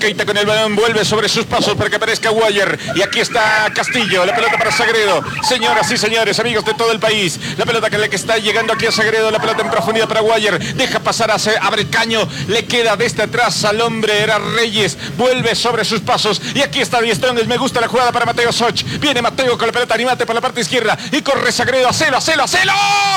[0.07, 2.78] Arrascaita con el balón vuelve sobre sus pasos para que aparezca Guayer.
[2.94, 4.24] Y aquí está Castillo.
[4.24, 5.20] La pelota para Sagredo.
[5.42, 7.40] Señoras y señores, amigos de todo el país.
[7.57, 9.32] La pelota que le que está llegando aquí a Sagredo.
[9.32, 10.76] La pelota en profundidad para Guayer.
[10.76, 12.20] Deja pasar a abre el caño.
[12.46, 14.20] Le queda desde atrás al hombre.
[14.20, 14.96] Era Reyes.
[15.16, 16.40] Vuelve sobre sus pasos.
[16.54, 17.48] Y aquí está Diez Strongest.
[17.48, 18.84] Me gusta la jugada para Mateo Soch.
[19.00, 19.94] Viene Mateo con la pelota.
[19.94, 20.96] Animate por la parte izquierda.
[21.11, 21.88] Y corre Sagredo.
[21.88, 22.72] Hacelo, hacelo, hacelo.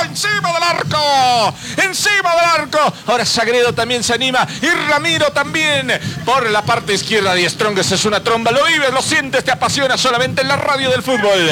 [0.05, 1.53] Encima del arco.
[1.77, 2.93] Encima del arco.
[3.05, 4.47] Ahora Sagredo también se anima.
[4.59, 5.91] Y Ramiro también.
[6.25, 7.33] Por la parte izquierda.
[7.33, 8.51] Diez Strongest es una tromba.
[8.51, 11.49] Lo vives, lo sientes, te apasiona solamente en la radio del fútbol.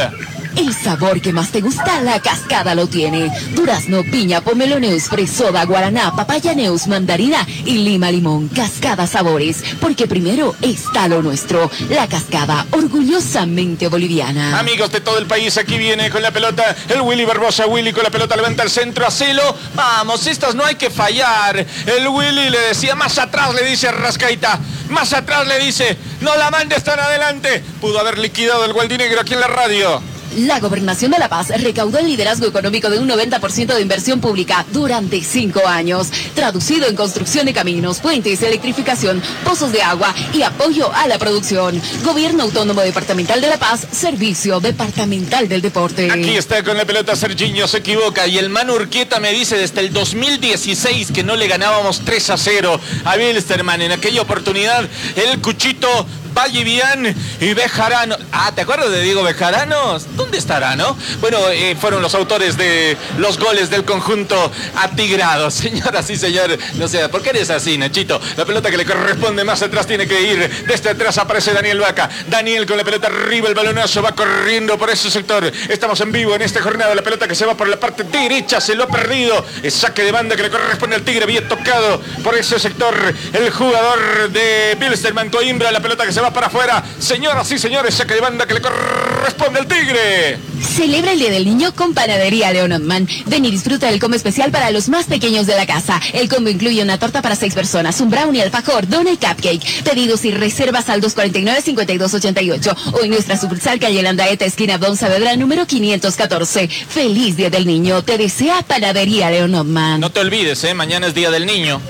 [0.58, 3.32] El sabor que más te gusta, la cascada lo tiene.
[3.54, 8.48] Durazno, piña, pomelo neus, fresoda, guaraná, papaya neus, mandarina y lima limón.
[8.50, 11.70] Cascada sabores, porque primero está lo nuestro.
[11.90, 14.58] La cascada, orgullosamente boliviana.
[14.58, 17.68] Amigos de todo el país, aquí viene con la pelota el Willy Barbosa.
[17.68, 19.56] Willy con la pelota levanta el centro, hacelo.
[19.76, 21.64] Vamos, estas no hay que fallar.
[21.86, 24.60] El Willy le decía más atrás, le dice Rascaita.
[24.90, 27.64] Más atrás le dice, no la mandes tan adelante.
[27.80, 30.02] Pudo haber liquidado el Gualdinegro aquí en la radio.
[30.38, 34.64] La Gobernación de La Paz recaudó el liderazgo económico de un 90% de inversión pública
[34.72, 40.94] durante cinco años, traducido en construcción de caminos, puentes, electrificación, pozos de agua y apoyo
[40.94, 41.82] a la producción.
[42.04, 46.12] Gobierno Autónomo Departamental de La Paz, Servicio Departamental del Deporte.
[46.12, 48.28] Aquí está con la pelota Serginho, se equivoca.
[48.28, 52.38] Y el Manu Urquieta me dice desde el 2016 que no le ganábamos 3 a
[52.38, 53.82] 0 a Bilsterman.
[53.82, 56.06] En aquella oportunidad, el Cuchito
[56.38, 58.16] Vallivian y Bejarano.
[58.32, 59.98] Ah, ¿te acuerdas de Diego Bejarano?
[60.16, 60.96] ¿Dónde estará, no?
[61.20, 65.50] Bueno, eh, fueron los autores de los goles del conjunto atigrado.
[65.58, 68.22] Señoras y señores, no sé, ¿por qué eres así, Nachito?
[68.36, 70.66] La pelota que le corresponde más atrás tiene que ir.
[70.68, 72.08] Desde atrás aparece Daniel Vaca.
[72.28, 75.52] Daniel con la pelota arriba, el balonazo va corriendo por ese sector.
[75.70, 76.94] Estamos en vivo en esta jornada.
[76.94, 79.44] La pelota que se va por la parte derecha, se lo ha perdido.
[79.64, 81.26] Es saque de banda que le corresponde al Tigre.
[81.26, 82.94] Bien tocado por ese sector.
[83.34, 85.72] El jugador de Bilsterman Coimbra.
[85.72, 86.84] La pelota que se va para afuera.
[87.00, 90.38] Señoras y señores, saque de banda que le corresponde al Tigre.
[90.62, 93.08] Celebra el Día del Niño con Panadería Leonardman.
[93.26, 96.02] Ven y disfruta del combo especial para los más pequeños de la casa.
[96.14, 99.84] El combo incluye una torta para seis personas, un brownie, alfajor, dona y cupcake.
[99.84, 105.66] Pedidos y reservas al 249-5288 o en nuestra sucursal calle Landaeta, esquina Don Saavedra, número
[105.66, 106.68] 514.
[106.68, 108.04] Feliz Día del Niño.
[108.04, 110.00] Te desea Panadería Leonardman.
[110.00, 110.74] No te olvides, ¿eh?
[110.74, 111.82] mañana es Día del Niño.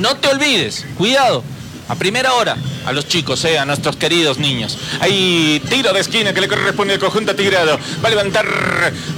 [0.00, 1.42] No te olvides, cuidado.
[1.88, 4.76] A primera hora, a los chicos, eh, a nuestros queridos niños.
[5.00, 7.78] Hay tiro de esquina que le corresponde al conjunto tigrado.
[8.02, 8.46] Va a levantar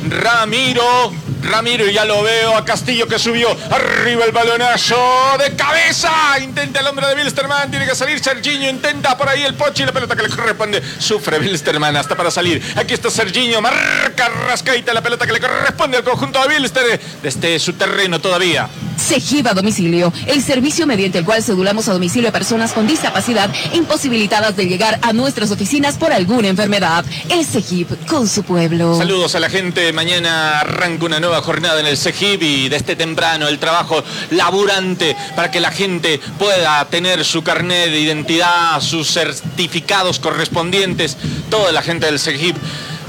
[0.08, 1.12] Ramiro.
[1.43, 3.49] Ramiro, ya lo veo, a Castillo que subió.
[3.70, 4.97] Arriba el balonazo
[5.39, 6.11] de cabeza.
[6.41, 7.70] Intenta el hombre de Bilsterman.
[7.70, 8.68] Tiene que salir Serginho.
[8.68, 9.84] Intenta por ahí el pochi.
[9.84, 10.82] La pelota que le corresponde.
[10.99, 12.62] Sufre Bilsterman hasta para salir.
[12.76, 13.61] Aquí está Serginho.
[13.61, 14.93] Marca Rascaita.
[14.93, 17.01] La pelota que le corresponde al conjunto de Bilster.
[17.22, 18.68] Desde su terreno todavía.
[18.99, 23.49] Sejiva a domicilio, el servicio mediante el cual cedulamos a domicilio a personas con discapacidad
[23.72, 27.05] imposibilitadas de llegar a nuestras oficinas por alguna enfermedad.
[27.28, 28.99] El Sejib con su pueblo.
[28.99, 29.93] Saludos a la gente.
[29.93, 35.50] Mañana arranca una nueva jornada en el CEGIB y desde temprano el trabajo laburante para
[35.50, 41.16] que la gente pueda tener su carnet de identidad, sus certificados correspondientes.
[41.50, 42.56] Toda la gente del CEGIB.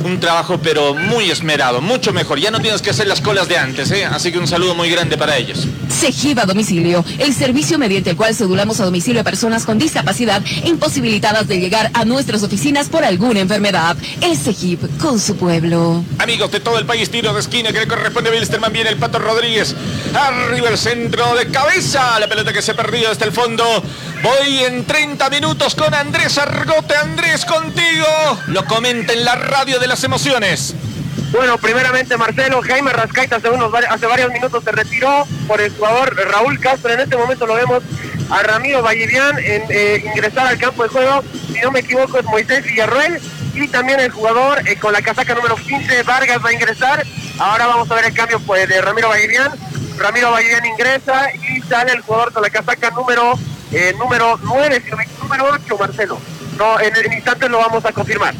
[0.03, 2.39] Un trabajo pero muy esmerado, mucho mejor.
[2.39, 4.05] Ya no tienes que hacer las colas de antes, ¿eh?
[4.05, 5.67] así que un saludo muy grande para ellos.
[5.89, 10.41] Sejiva a domicilio, el servicio mediante el cual cedulamos a domicilio a personas con discapacidad
[10.63, 13.97] imposibilitadas de llegar a nuestras oficinas por alguna enfermedad.
[14.21, 16.03] El Sejib con su pueblo.
[16.17, 18.71] Amigos de todo el país, tiro de esquina que le corresponde a Bilsterman.
[18.71, 19.75] Viene el Pato Rodríguez.
[20.13, 22.19] Arriba el centro de cabeza.
[22.19, 23.63] La pelota que se ha perdido hasta el fondo.
[24.21, 26.95] Voy en 30 minutos con Andrés Argote.
[26.95, 28.05] Andrés, contigo.
[28.47, 30.75] Lo comenta en la radio de las emociones.
[31.31, 36.15] Bueno, primeramente Marcelo, Jaime Rascaita hace, unos, hace varios minutos se retiró por el jugador
[36.15, 36.91] Raúl Castro.
[36.91, 37.83] En este momento lo vemos
[38.29, 41.23] a Ramiro Vallivian eh, ingresar al campo de juego.
[41.53, 43.21] Si no me equivoco es Moisés Villarroel.
[43.53, 47.05] Y también el jugador eh, con la casaca número 15, Vargas, va a ingresar.
[47.39, 49.51] Ahora vamos a ver el cambio pues, de Ramiro Vallivian.
[49.97, 53.37] Ramiro Vallivian ingresa y sale el jugador con la casaca número,
[53.71, 56.19] eh, número 9, si no me equivoco, número 8, Marcelo.
[56.57, 58.33] No, en el instante lo vamos a confirmar.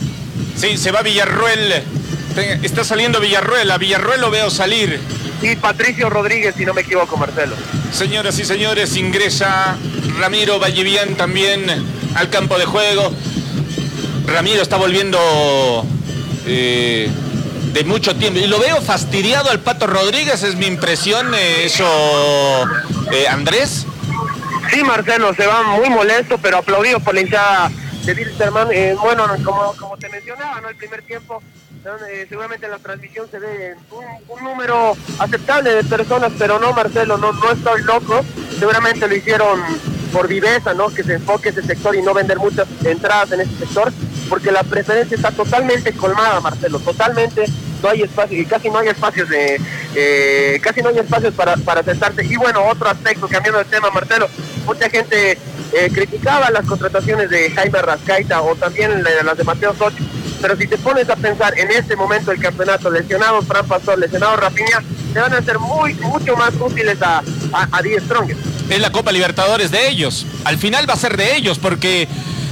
[0.55, 1.83] Sí, se va Villarruel.
[2.63, 3.71] Está saliendo Villarruel.
[3.71, 4.99] A Villarruel lo veo salir.
[5.41, 7.55] Y Patricio Rodríguez, si no me equivoco, Marcelo.
[7.93, 9.77] Señoras y señores, ingresa
[10.19, 11.65] Ramiro Vallivian también
[12.15, 13.11] al campo de juego.
[14.25, 15.85] Ramiro está volviendo
[16.45, 17.09] eh,
[17.73, 18.39] de mucho tiempo.
[18.39, 21.33] Y lo veo fastidiado al Pato Rodríguez, es mi impresión.
[21.33, 21.85] eh, eso,
[23.11, 23.85] eh, Andrés.
[24.71, 27.71] Sí, Marcelo, se va muy molesto, pero aplaudido por la hinchada
[28.05, 28.69] de Wilstermann.
[28.71, 30.69] Eh, bueno, como, como te mencionaba, ¿no?
[30.69, 31.41] El primer tiempo.
[32.09, 36.73] Eh, seguramente en la transmisión se ve un, un número aceptable de personas, pero no,
[36.73, 38.23] Marcelo, no, no estoy loco.
[38.59, 39.61] Seguramente lo hicieron
[40.11, 40.89] por viveza, ¿no?
[40.89, 43.93] Que se enfoque ese sector y no vender muchas entradas en ese sector,
[44.27, 47.45] porque la preferencia está totalmente colmada, Marcelo, totalmente.
[47.81, 49.59] No hay espacio, y casi no hay espacios de,
[49.95, 52.25] eh, casi no hay espacios para, para sentarse.
[52.25, 54.27] Y bueno, otro aspecto, cambiando de tema, Marcelo,
[54.65, 55.37] mucha gente
[55.71, 60.07] eh, criticaba las contrataciones de Jaime Rascaita o también la- las de Mateo Sochi,
[60.41, 64.35] pero si te pones a pensar en este momento del campeonato, lesionado Fran Pastor, lesionado
[64.35, 64.81] Rafinha,
[65.13, 67.19] te van a ser muy, mucho más útiles a,
[67.53, 68.39] a, a Die Strongest.
[68.69, 70.25] Es la Copa Libertadores de ellos.
[70.43, 72.07] Al final va a ser de ellos porque,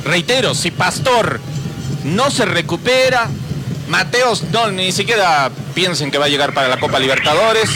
[0.06, 1.40] reitero, si Pastor
[2.04, 3.30] no se recupera,
[3.88, 7.70] Mateos no, ni siquiera piensen que va a llegar para la Copa Libertadores.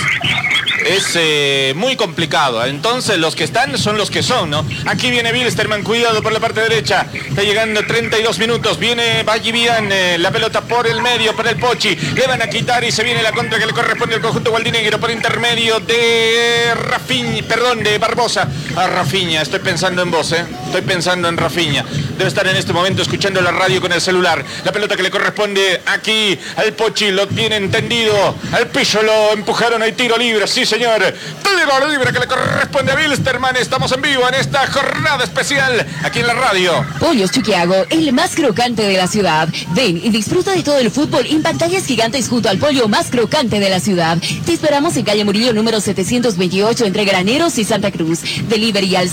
[0.85, 2.65] Es eh, muy complicado.
[2.65, 4.65] Entonces los que están son los que son, ¿no?
[4.87, 7.05] Aquí viene Bilsterman, cuidado por la parte derecha.
[7.13, 8.79] Está llegando 32 minutos.
[8.79, 11.95] Viene Vallivian, eh, la pelota por el medio, por el Pochi.
[11.95, 14.99] Le van a quitar y se viene la contra que le corresponde al conjunto gualdinegro
[14.99, 18.47] por intermedio de Rafiña, perdón, de Barbosa.
[18.75, 20.45] A Rafiña, estoy pensando en vos, ¿eh?
[20.71, 21.83] Estoy pensando en Rafiña.
[22.17, 24.41] Debe estar en este momento escuchando la radio con el celular.
[24.63, 28.35] La pelota que le corresponde aquí al Pochi, lo tiene entendido.
[28.53, 31.01] Al piso lo empujaron, hay tiro libre, sí señor.
[31.43, 33.57] Tiro libre que le corresponde a Bilsterman.
[33.57, 36.85] Estamos en vivo en esta jornada especial aquí en la radio.
[37.01, 39.49] Pollos Chuquiago, el más crocante de la ciudad.
[39.75, 43.59] Ven y disfruta de todo el fútbol en pantallas gigantes junto al pollo más crocante
[43.59, 44.17] de la ciudad.
[44.45, 48.21] Te esperamos en calle Murillo número 728 entre Graneros y Santa Cruz.
[48.47, 49.09] Delivery al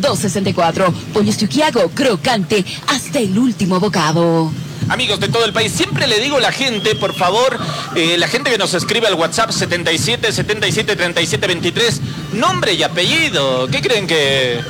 [0.00, 0.92] 605-74-264.
[1.12, 4.50] Pollos Chuquiago, crocante hasta el último bocado.
[4.88, 7.56] Amigos de todo el país, siempre le digo a la gente, por favor,
[7.94, 12.00] eh, la gente que nos escribe al WhatsApp 77 77 37 23,
[12.32, 13.68] nombre y apellido.
[13.68, 14.60] ¿Qué creen que.?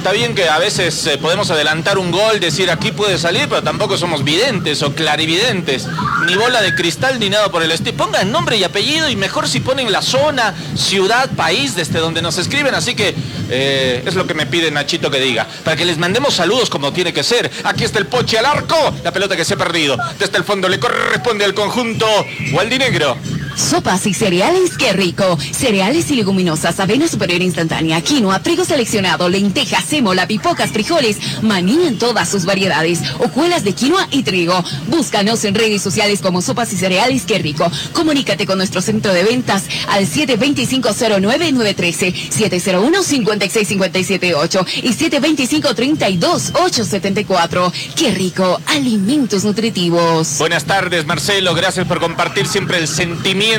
[0.00, 3.62] Está bien que a veces eh, podemos adelantar un gol, decir aquí puede salir, pero
[3.62, 5.86] tampoco somos videntes o clarividentes,
[6.26, 7.98] ni bola de cristal ni nada por el estilo.
[7.98, 12.38] Pongan nombre y apellido y mejor si ponen la zona, ciudad, país desde donde nos
[12.38, 12.74] escriben.
[12.74, 13.14] Así que
[13.50, 16.94] eh, es lo que me pide Nachito que diga, para que les mandemos saludos como
[16.94, 17.50] tiene que ser.
[17.64, 19.98] Aquí está el Poche al arco, la pelota que se ha perdido.
[20.18, 22.06] Desde el fondo le corresponde al conjunto
[22.52, 23.18] Gualdinegro.
[23.60, 25.38] Sopas y cereales, qué rico.
[25.52, 31.98] Cereales y leguminosas, avena superior instantánea, quinoa, trigo seleccionado, lentejas, sémola, pipocas, frijoles, maní en
[31.98, 34.64] todas sus variedades, hojuelas de quinoa y trigo.
[34.88, 37.70] Búscanos en redes sociales como Sopas y cereales, qué rico.
[37.92, 47.72] Comunícate con nuestro centro de ventas al 725-09913, 701-56578 y 725-32874.
[47.94, 50.38] Qué rico, alimentos nutritivos.
[50.38, 51.54] Buenas tardes, Marcelo.
[51.54, 53.49] Gracias por compartir siempre el sentimiento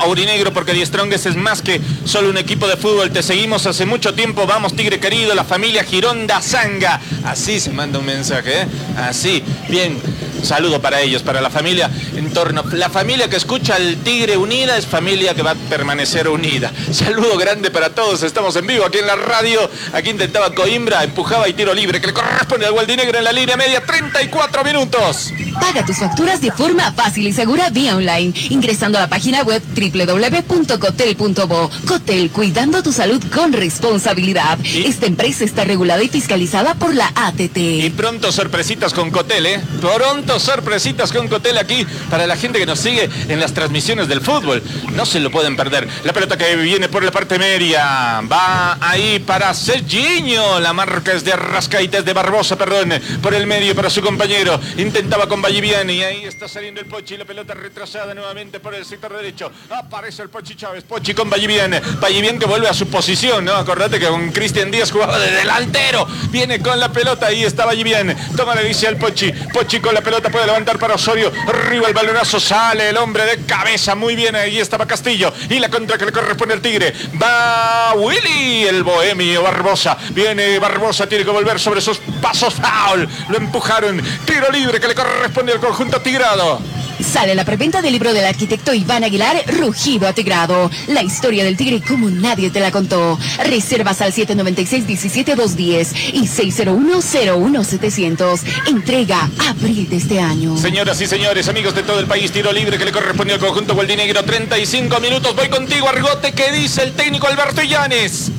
[0.00, 3.10] aurinegro, porque Die Strongest es más que solo un equipo de fútbol.
[3.10, 4.46] Te seguimos hace mucho tiempo.
[4.46, 7.00] Vamos, Tigre querido, la familia Gironda Zanga.
[7.24, 8.66] Así se manda un mensaje, ¿eh?
[8.96, 9.42] Así.
[9.68, 10.00] Bien.
[10.42, 12.62] Saludo para ellos, para la familia en torno.
[12.72, 16.72] La familia que escucha al Tigre unida es familia que va a permanecer unida.
[16.92, 18.22] Saludo grande para todos.
[18.22, 19.68] Estamos en vivo aquí en la radio.
[19.92, 23.56] Aquí intentaba Coimbra, empujaba y tiro libre que le corresponde al Gualdinegro en la línea
[23.56, 23.82] media.
[23.84, 25.32] 34 minutos.
[25.60, 29.62] Paga tus facturas de forma fácil y segura vía online, ingresando a la página web
[29.74, 31.70] www.cotel.bo.
[31.86, 34.58] Cotel, cuidando tu salud con responsabilidad.
[34.64, 37.56] Esta empresa está regulada y fiscalizada por la ATT.
[37.56, 39.60] Y pronto sorpresitas con Cotel, ¿eh?
[39.80, 44.20] Pronto sorpresitas con Cotel aquí para la gente que nos sigue en las transmisiones del
[44.20, 44.62] fútbol.
[44.92, 45.88] No se lo pueden perder.
[46.04, 50.60] La pelota que viene por la parte media va ahí para Serginho.
[50.60, 54.60] La marca es de Arrascaita, es de Barbosa, perdón, por el medio para su compañero.
[54.76, 57.16] Intentaba con Vallivian y ahí está saliendo el Pochi.
[57.16, 59.50] La pelota retrasada nuevamente por el sector derecho.
[59.70, 60.84] Aparece el Pochi Chávez.
[60.84, 61.80] Pochi con Vallivian.
[62.00, 63.54] Vallivian que vuelve a su posición, ¿no?
[63.54, 66.06] Acordate que con Cristian Díaz jugaba de delantero.
[66.30, 67.26] Viene con la pelota.
[67.26, 68.16] Ahí está Vallivian.
[68.36, 69.32] Toma la dice al Pochi.
[69.32, 71.32] Pochi con la pelota puede levantar para Osorio.
[71.48, 72.38] Arriba el balonazo.
[72.38, 73.94] Sale el hombre de cabeza.
[73.94, 74.36] Muy bien.
[74.36, 75.32] Ahí estaba Castillo.
[75.48, 76.92] Y la contra que le corresponde al Tigre.
[77.20, 79.96] Va Willy, el bohemio Barbosa.
[80.10, 81.06] Viene Barbosa.
[81.08, 82.54] Tiene que volver sobre sus pasos.
[82.54, 83.08] Foul.
[83.28, 84.02] Lo empujaron.
[84.24, 86.60] Tiro libre que le corresponde al conjunto tigrado.
[87.00, 90.70] Sale la preventa del libro del arquitecto Iván Aguilar, Rugido Atigrado.
[90.88, 93.18] La historia del tigre como nadie te la contó.
[93.44, 98.40] Reservas al 796-17210 y 601-01700.
[98.68, 100.56] Entrega abril de este año.
[100.56, 103.74] Señoras y señores, amigos de todo el país, tiro libre que le corresponde al conjunto
[103.74, 104.24] Gualdinegro.
[104.24, 105.34] 35 minutos.
[105.36, 106.32] Voy contigo, Argote.
[106.32, 108.30] ¿Qué dice el técnico Alberto Illanes?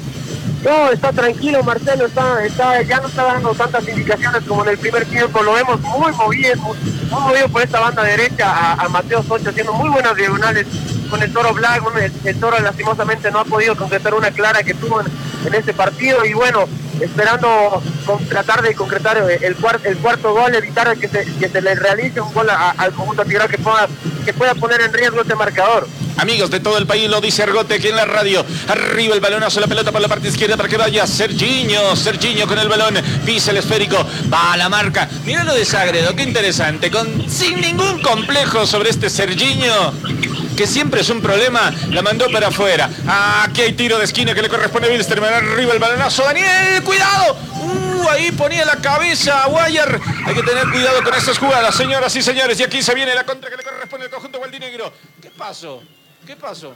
[0.68, 4.78] No, está tranquilo Marcelo, está, está, ya no está dando tantas indicaciones como en el
[4.78, 9.52] primer tiempo, lo vemos muy movido, muy movido por esta banda derecha a, Mateo Socha
[9.52, 10.68] haciendo muy buenas diagonales
[11.10, 11.82] con el toro Black,
[12.26, 16.26] el, toro lastimosamente no ha podido concretar una clara que tuvo en este partido.
[16.26, 16.66] Y bueno,
[17.02, 21.76] esperando con, tratar de concretar el, el, cuarto, el cuarto gol, evitar que se, le
[21.76, 23.88] realice un gol al conjunto tigre que pueda,
[24.26, 25.88] que pueda poner en riesgo este marcador.
[26.18, 28.44] Amigos de todo el país, lo dice Argote aquí en la radio.
[28.68, 31.96] Arriba el balonazo, la pelota por la parte izquierda para que vaya Serginho.
[31.96, 35.08] Serginho con el balón, pisa el esférico, va a la marca.
[35.26, 36.92] Mira lo de Sagredo, qué interesante.
[37.28, 39.94] Sin ningún complejo sobre este Serginho
[40.58, 42.90] que siempre es un problema, la mandó para afuera.
[43.44, 45.32] Aquí hay tiro de esquina que le corresponde a Wilstermann.
[45.32, 46.24] Arriba el balonazo.
[46.24, 47.38] Daniel, cuidado.
[47.62, 49.66] Uh, ahí ponía la cabeza a.
[49.66, 52.60] Hay que tener cuidado con estas jugadas, señoras y señores.
[52.60, 54.92] Y aquí se viene la contra que le corresponde al conjunto gualdinegro.
[55.22, 55.84] ¿Qué pasó?
[56.26, 56.74] ¿Qué pasó?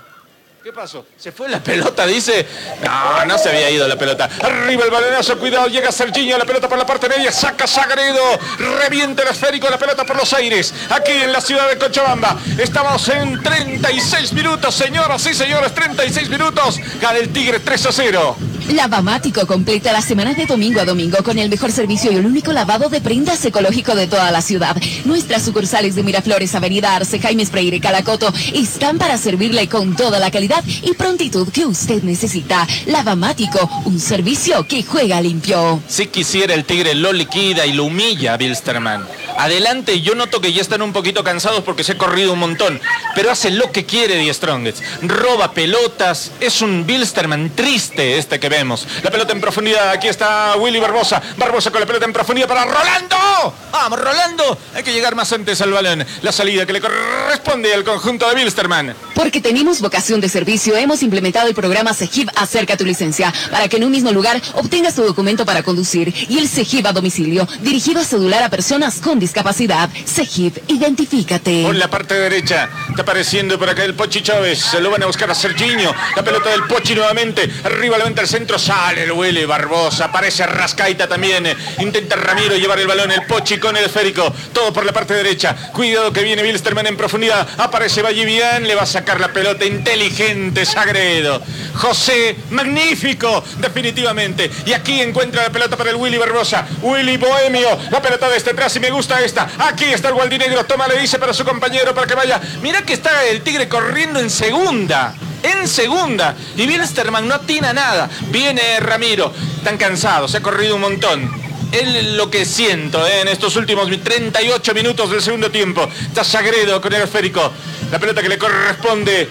[0.63, 1.07] ¿Qué pasó?
[1.17, 2.05] ¿Se fue la pelota?
[2.05, 2.45] Dice.
[2.83, 4.29] No, no se había ido la pelota.
[4.43, 8.37] Arriba el balonazo, cuidado, llega Serginho, la pelota por la parte media, saca Sagredo,
[8.79, 10.71] revienta el esférico, la pelota por los aires.
[10.89, 12.37] Aquí en la ciudad de Cochabamba.
[12.59, 16.77] Estamos en 36 minutos, señoras y señores, 36 minutos.
[17.01, 18.37] Gana el Tigre 3 a 0.
[18.73, 22.53] Lavamático completa la semana de domingo a domingo con el mejor servicio y el único
[22.53, 24.75] lavado de prendas ecológico de toda la ciudad.
[25.03, 30.31] Nuestras sucursales de Miraflores, Avenida Arce, Jaime Freire, Calacoto están para servirle con toda la
[30.31, 32.67] calidad y prontitud que usted necesita.
[32.85, 35.81] Lavamático, un servicio que juega limpio.
[35.87, 39.05] Si quisiera el Tigre lo liquida y lo humilla a Bilsterman.
[39.37, 42.79] Adelante, yo noto que ya están un poquito cansados porque se ha corrido un montón,
[43.15, 44.81] pero hace lo que quiere Die Strongest.
[45.01, 48.87] Roba pelotas, es un Bilsterman triste este que vemos.
[49.03, 51.21] La pelota en profundidad, aquí está Willy Barbosa.
[51.37, 53.53] Barbosa con la pelota en profundidad para Rolando.
[53.71, 54.57] Vamos, Rolando.
[54.75, 56.05] Hay que llegar más antes al balón.
[56.21, 58.95] La salida que le corresponde al conjunto de Bilsterman.
[59.15, 63.77] Porque tenemos vocación de servicio, hemos implementado el programa CEGIP Acerca tu licencia para que
[63.77, 68.01] en un mismo lugar obtengas tu documento para conducir y el CEGIP a domicilio, dirigido
[68.01, 69.89] a celular a personas con discapacidad.
[70.05, 71.63] CEGIP, identifícate.
[71.63, 74.59] Por la parte derecha, está apareciendo por acá el Pochi Chávez.
[74.59, 75.93] Se lo van a buscar a Serginho.
[76.15, 77.49] La pelota del Pochi nuevamente.
[77.63, 80.05] Arriba levanta el centro, sale el Willy Barbosa.
[80.05, 81.45] Aparece Rascaita también.
[81.79, 83.11] Intenta Ramiro llevar el balón.
[83.11, 84.33] El Pochi con el esférico.
[84.51, 85.55] Todo por la parte derecha.
[85.71, 87.47] Cuidado que viene Bilsterman en profundidad.
[87.57, 88.67] Aparece Vallivian.
[88.67, 91.41] Le va a sacar la pelota inteligente Sagredo.
[91.75, 94.49] José, magnífico, definitivamente.
[94.65, 96.67] Y aquí encuentra la pelota para el Willy Barbosa.
[96.81, 97.77] Willy Bohemio.
[97.91, 99.49] La pelota de este atrás y me gusta esta.
[99.57, 100.65] Aquí está el Gualdinegro.
[100.65, 102.39] Toma, le dice para su compañero para que vaya.
[102.61, 105.13] Mira que está el Tigre corriendo en segunda.
[105.43, 106.35] En segunda.
[106.55, 108.09] Y Bilsterman no atina nada.
[108.27, 109.33] Viene Ramiro.
[109.57, 110.31] Están cansados.
[110.31, 111.41] Se ha corrido un montón
[111.71, 113.21] es lo que siento ¿eh?
[113.21, 115.87] en estos últimos 38 minutos del segundo tiempo.
[116.01, 117.51] Está Sagredo con el esférico.
[117.91, 119.29] La pelota que le corresponde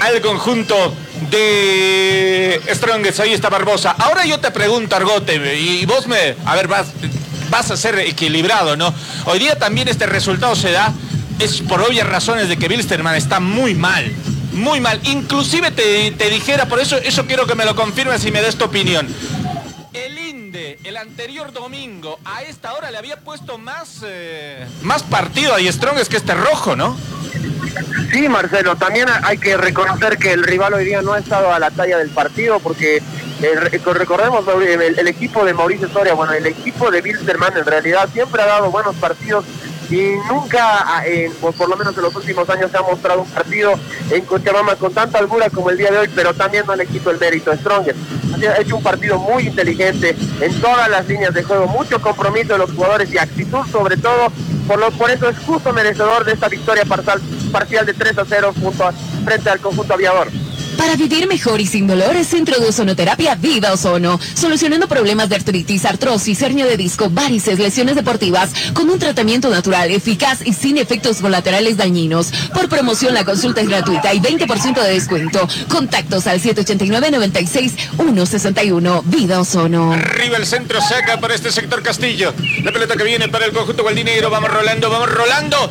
[0.00, 0.94] al conjunto
[1.30, 3.20] de Strongest.
[3.20, 3.92] Ahí está Barbosa.
[3.92, 6.34] Ahora yo te pregunto, Argote, y vos me...
[6.44, 6.88] A ver, vas,
[7.50, 8.94] vas a ser equilibrado, ¿no?
[9.26, 10.92] Hoy día también este resultado se da,
[11.38, 14.10] es por obvias razones de que Bilsterman está muy mal.
[14.52, 15.00] Muy mal.
[15.04, 18.64] Inclusive te, dijera, por eso, eso quiero que me lo confirmes y me des tu
[18.64, 19.06] opinión.
[19.92, 25.54] El INDE, el anterior domingo, a esta hora le había puesto más, eh, más partido
[25.54, 26.96] a Strongest que este rojo, ¿no?
[28.12, 31.58] Sí, Marcelo, también hay que reconocer que el rival hoy día no ha estado a
[31.58, 33.00] la talla del partido porque
[33.40, 34.44] recordemos
[34.98, 38.70] el, equipo de Mauricio Soria, bueno, el equipo de Bilsterman en realidad siempre ha dado
[38.70, 39.44] buenos partidos
[39.90, 43.72] y nunca, en- por, lo menos en los últimos años, se ha mostrado un partido
[44.10, 47.10] en Cochabamba con tanta holgura como el día de hoy, pero también no le quito
[47.10, 47.96] el mérito a Stronger.
[48.48, 52.58] Ha hecho un partido muy inteligente en todas las líneas de juego, mucho compromiso de
[52.58, 54.28] los jugadores y actitud sobre todo,
[54.68, 57.20] por, lo, por eso es justo merecedor de esta victoria parcial,
[57.50, 58.92] parcial de 3 a 0 junto a-
[59.24, 60.28] frente al conjunto aviador.
[60.80, 64.18] Para vivir mejor y sin dolores, Centro de Ozonoterapia Vida Ozono.
[64.32, 69.90] Solucionando problemas de artritis, artrosis, hernia de disco, varices, lesiones deportivas, con un tratamiento natural,
[69.90, 72.32] eficaz y sin efectos colaterales dañinos.
[72.54, 75.46] Por promoción, la consulta es gratuita y 20% de descuento.
[75.68, 79.02] Contactos al 789-96-161.
[79.04, 79.92] Vida Ozono.
[79.92, 82.32] Arriba el centro saca para este sector Castillo.
[82.64, 84.30] La pelota que viene para el conjunto gualdinegro.
[84.30, 85.70] Vamos rolando, vamos rolando.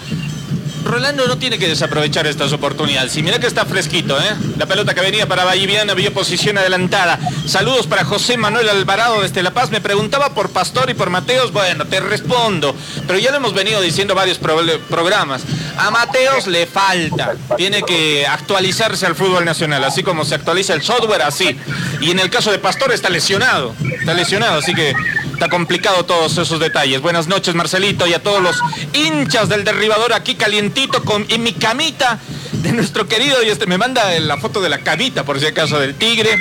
[0.83, 3.15] Rolando no tiene que desaprovechar estas oportunidades.
[3.17, 4.35] Y mira que está fresquito, ¿eh?
[4.57, 7.19] La pelota que venía para Valliviana vio posición adelantada.
[7.45, 9.69] Saludos para José Manuel Alvarado desde La Paz.
[9.71, 11.51] Me preguntaba por Pastor y por Mateos.
[11.51, 12.75] Bueno, te respondo.
[13.07, 14.59] Pero ya lo hemos venido diciendo varios pro-
[14.89, 15.41] programas.
[15.77, 17.33] A Mateos le falta.
[17.57, 19.83] Tiene que actualizarse al fútbol nacional.
[19.83, 21.57] Así como se actualiza el software, así.
[22.01, 23.75] Y en el caso de Pastor está lesionado.
[23.99, 24.93] Está lesionado, así que
[25.39, 26.99] Está complicado todos esos detalles.
[26.99, 28.57] Buenas noches, Marcelito, y a todos los
[28.91, 32.19] hinchas del derribador aquí calientito con en mi camita
[32.51, 33.41] de nuestro querido.
[33.41, 36.37] Y este me manda la foto de la camita, por si acaso, del tigre.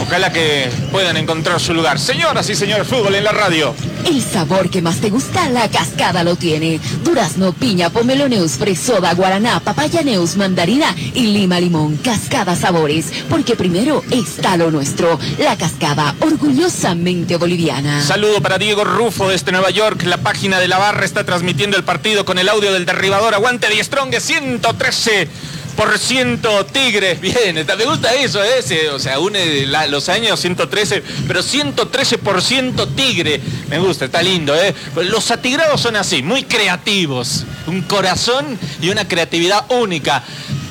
[0.00, 1.98] Ojalá que puedan encontrar su lugar.
[1.98, 3.74] Señoras y señores, fútbol en la radio.
[4.04, 6.80] El sabor que más te gusta, la cascada lo tiene.
[7.02, 11.96] Durazno, piña, pomelo neus, fresoda, guaraná, papaya neus, mandarina y lima limón.
[11.96, 15.18] Cascada sabores, porque primero está lo nuestro.
[15.38, 18.02] La cascada, orgullosamente boliviana.
[18.02, 20.04] Saludo para Diego Rufo desde Nueva York.
[20.04, 23.34] La página de la barra está transmitiendo el partido con el audio del derribador.
[23.34, 25.28] Aguante de Strong 113
[25.76, 27.14] por ciento Tigre.
[27.14, 28.88] Bien, me gusta eso, ¿eh?
[28.92, 33.40] O sea, une la- los años 113, pero 113 por ciento Tigre.
[33.68, 34.74] Me gusta, está lindo, ¿eh?
[34.96, 37.44] Los atigrados son así, muy creativos.
[37.66, 40.22] Un corazón y una creatividad única.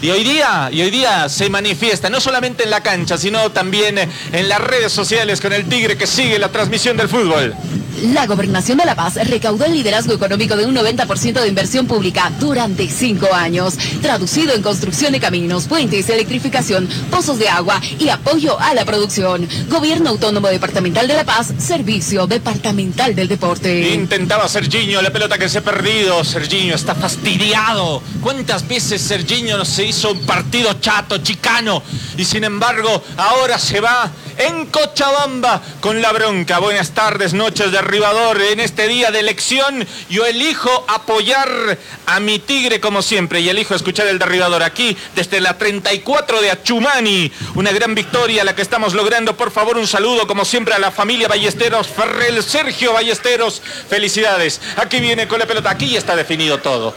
[0.02, 3.98] Y hoy día, y hoy día se manifiesta, no solamente en la cancha, sino también
[3.98, 7.56] en las redes sociales con el Tigre que sigue la transmisión del fútbol.
[8.02, 12.32] La Gobernación de La Paz recaudó el liderazgo económico de un 90% de inversión pública
[12.40, 18.60] durante cinco años, traducido en construcción de caminos, puentes, electrificación, pozos de agua y apoyo
[18.60, 19.48] a la producción.
[19.70, 23.94] Gobierno Autónomo Departamental de La Paz, Servicio Departamental del Deporte.
[23.94, 26.24] Intentaba Serginho, la pelota que se ha perdido.
[26.24, 28.02] Serginho está fastidiado.
[28.22, 31.82] ¿Cuántas veces Serginho no se hizo un partido chato, chicano?
[32.18, 36.60] Y sin embargo, ahora se va en Cochabamba con la bronca.
[36.60, 38.42] Buenas tardes, noches de arribador.
[38.42, 43.76] En este día de elección, yo elijo apoyar a mi tigre como siempre y elijo
[43.76, 47.32] escuchar el derribador aquí desde la 34 de Achumani.
[47.56, 49.36] Una gran victoria la que estamos logrando.
[49.38, 53.62] Por favor, un saludo como siempre a la familia Ballesteros, Ferrell, Sergio Ballesteros.
[53.90, 54.62] Felicidades.
[54.78, 55.70] Aquí viene con la pelota.
[55.70, 56.94] Aquí ya está definido todo.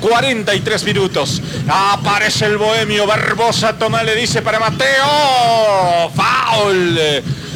[0.00, 1.42] 43 minutos.
[1.68, 3.78] Aparece el bohemio Barbosa.
[3.78, 6.10] Tomás le dice para Mateo.
[6.14, 6.98] Foul.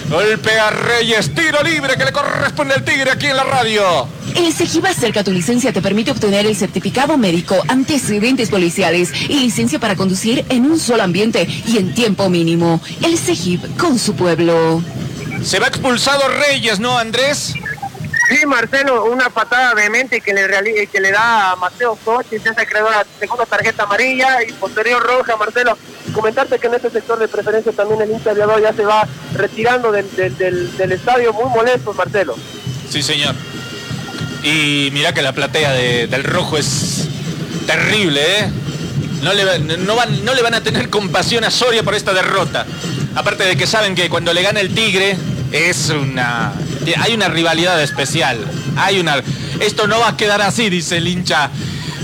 [0.08, 1.34] Golpe a Reyes.
[1.34, 4.06] Tiro libre que le corresponde al Tigre aquí en la radio.
[4.34, 9.78] El CEGIP acerca tu licencia te permite obtener el certificado médico, antecedentes policiales y licencia
[9.78, 12.80] para conducir en un solo ambiente y en tiempo mínimo.
[13.02, 14.82] El CEGIP con su pueblo.
[15.42, 17.54] Se va expulsado Reyes, ¿no, Andrés?
[18.28, 22.54] Sí, Marcelo, una patada de que le, reali- que le da a Mateo Sochi, ya
[22.54, 25.76] se creó la segunda tarjeta amarilla y posterior roja, Marcelo.
[26.14, 29.90] Comentarte que en este sector de preferencia también el hincha aviador ya se va retirando
[29.90, 32.36] del, del, estadio muy molesto, Marcelo.
[32.90, 33.34] Sí, señor.
[34.42, 37.08] Y mira que la platea de- del rojo es
[37.66, 38.50] terrible, ¿eh?
[39.22, 42.66] No le, no, van, no le van a tener compasión a Soria por esta derrota.
[43.14, 45.16] Aparte de que saben que cuando le gana el Tigre
[45.52, 46.52] es una...
[46.98, 48.38] Hay una rivalidad especial.
[48.76, 49.22] Hay una...
[49.60, 51.50] Esto no va a quedar así, dice el hincha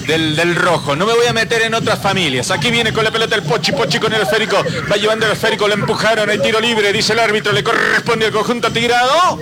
[0.07, 0.97] del, del rojo.
[0.97, 2.51] No me voy a meter en otras familias.
[2.51, 4.65] Aquí viene con la pelota el Pochi, Pochi con el esférico.
[4.91, 8.33] Va llevando el esférico, lo empujaron, hay tiro libre, dice el árbitro, le corresponde al
[8.33, 9.39] conjunto tirado.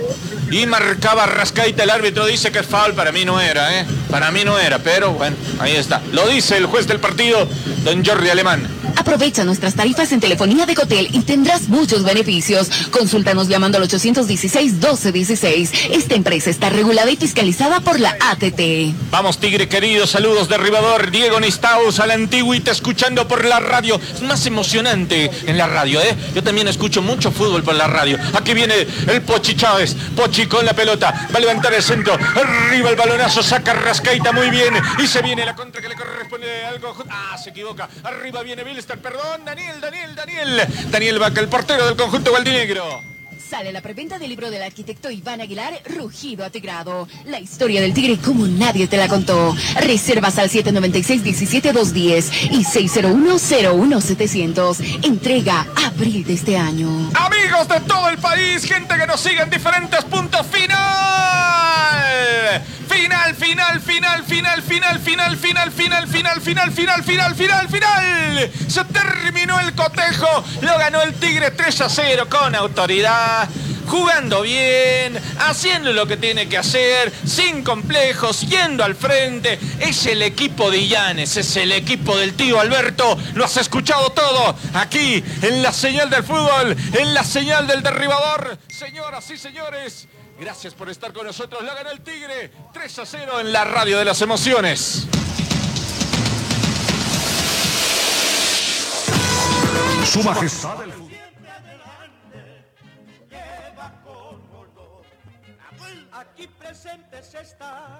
[0.49, 3.85] Y marcaba Rascaita, el árbitro dice que es foul, para mí no era, ¿eh?
[4.09, 6.01] Para mí no era, pero bueno, ahí está.
[6.13, 7.47] Lo dice el juez del partido,
[7.83, 8.65] don Jordi Alemán.
[8.95, 12.69] Aprovecha nuestras tarifas en telefonía de Cotel y tendrás muchos beneficios.
[12.91, 15.71] Consúltanos llamando al 816-1216.
[15.91, 18.93] Esta empresa está regulada y fiscalizada por la ATT.
[19.11, 21.11] Vamos, Tigre querido, saludos derribador.
[21.11, 23.99] Diego Nistaus a la antigüita escuchando por la radio.
[24.13, 26.15] Es más emocionante en la radio, ¿eh?
[26.33, 28.17] Yo también escucho mucho fútbol por la radio.
[28.33, 29.95] Aquí viene el Pochi Chávez.
[30.15, 31.27] Pochi con la pelota.
[31.33, 32.13] Va a levantar el centro.
[32.13, 33.41] Arriba el balonazo.
[33.43, 34.73] Saca Rascaita muy bien.
[34.99, 36.95] Y se viene la contra que le corresponde algo.
[37.09, 37.89] Ah, se equivoca.
[38.03, 40.67] Arriba viene Perdón, Daniel, Daniel, Daniel.
[40.91, 43.16] Daniel Vaca, el portero del conjunto Gualdinegro.
[43.49, 47.07] Sale la preventa del libro del arquitecto Iván Aguilar, Rugido Atigrado.
[47.27, 49.55] La historia del tigre como nadie te la contó.
[49.79, 55.05] Reservas al 796-17210 y 601-01700.
[55.05, 56.89] Entrega abril de este año.
[57.13, 60.77] Amigos de todo el país, gente que nos sigue en diferentes puntos final.
[62.89, 68.51] Final, final, final, final, final, final, final, final, final, final, final, final, final, final.
[68.67, 70.43] Se terminó el cotejo.
[70.61, 73.36] Lo ganó el Tigre 3 a 0 con autoridad.
[73.87, 79.57] Jugando bien, haciendo lo que tiene que hacer, sin complejos, yendo al frente.
[79.79, 83.17] Es el equipo de Illanes, es el equipo del tío Alberto.
[83.33, 88.57] Lo has escuchado todo aquí en la señal del fútbol, en la señal del derribador.
[88.67, 90.07] Señoras y señores,
[90.39, 91.63] gracias por estar con nosotros.
[91.63, 95.07] La ganó el Tigre 3 a 0 en la radio de las emociones.
[100.05, 100.77] Su majestad
[106.19, 107.99] Aquí presentes están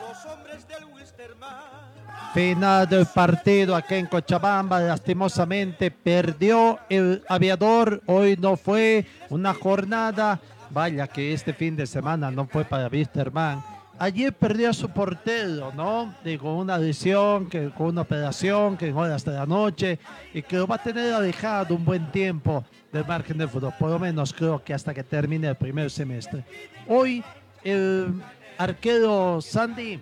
[0.00, 1.92] los hombres del Wisterman.
[2.32, 10.40] Final del partido aquí en Cochabamba, lastimosamente perdió el aviador, hoy no fue una jornada,
[10.70, 13.62] vaya que este fin de semana no fue para Wisterman.
[13.98, 16.14] Ayer perdió a su portero, ¿no?
[16.40, 19.98] Con una lesión, con una operación, que en horas de la noche,
[20.32, 23.90] y que lo va a tener alejado un buen tiempo del margen del fútbol, por
[23.90, 26.44] lo menos creo que hasta que termine el primer semestre.
[26.88, 27.22] Hoy
[27.62, 28.20] el
[28.58, 30.00] arquero Sandy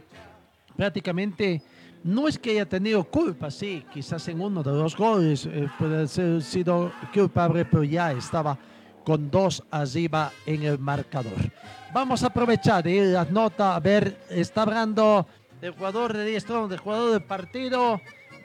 [0.77, 1.63] prácticamente
[2.03, 6.09] no es que haya tenido culpa, sí, quizás en uno de los goles eh, puede
[6.09, 8.57] ser sido culpable, pero ya estaba
[9.05, 11.51] con dos arriba en el marcador.
[11.93, 15.27] Vamos a aprovechar a las notas, a ver, está hablando
[15.61, 18.01] del jugador de 10 del jugador del partido.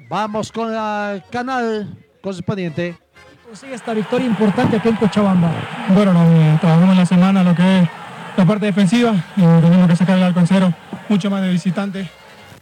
[0.09, 2.97] Vamos con el canal correspondiente.
[3.45, 5.51] consigue esta victoria importante aquí en Cochabamba?
[5.89, 7.89] Bueno, no, trabajamos la semana lo que es
[8.35, 10.73] la parte defensiva, tenemos que sacar el arco en cero,
[11.07, 12.09] mucho más de visitante.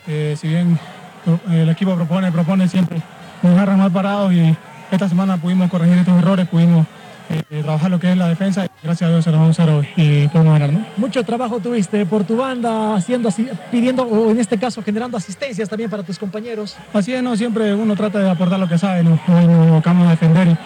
[0.06, 0.78] Eh, si bien
[1.26, 3.02] eh, el equipo propone, propone siempre,
[3.42, 4.56] nos agarran mal parados y
[4.92, 6.86] esta semana pudimos corregir estos errores, pudimos
[7.30, 9.82] eh, trabajar lo que es la defensa gracias a Dios se nos va un cero
[9.96, 10.74] y podemos ganar.
[10.74, 10.86] ¿no?
[10.98, 15.70] Mucho trabajo tuviste por tu banda, haciendo, así- pidiendo, o en este caso generando asistencias
[15.70, 16.76] también para tus compañeros.
[16.94, 20.48] Así es, no siempre uno trata de aportar lo que sabe, nos enfocamos a defender
[20.50, 20.58] y,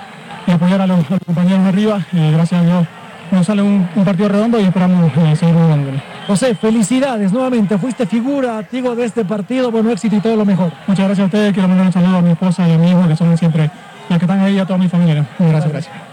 [0.49, 2.05] y apoyar a los, a los compañeros arriba.
[2.11, 2.87] y gracias a Dios
[3.29, 5.91] nos sale un, un partido redondo y esperamos eh, seguir jugando.
[6.27, 10.71] José, felicidades nuevamente, fuiste figura, digo, de este partido, bueno éxito y todo lo mejor.
[10.87, 13.05] Muchas gracias a ustedes, quiero mandar un saludo a mi esposa y a mi hijo
[13.07, 13.69] que son siempre
[14.09, 15.25] los que están ahí, a toda mi familia.
[15.39, 16.06] Muchas gracias, gracias.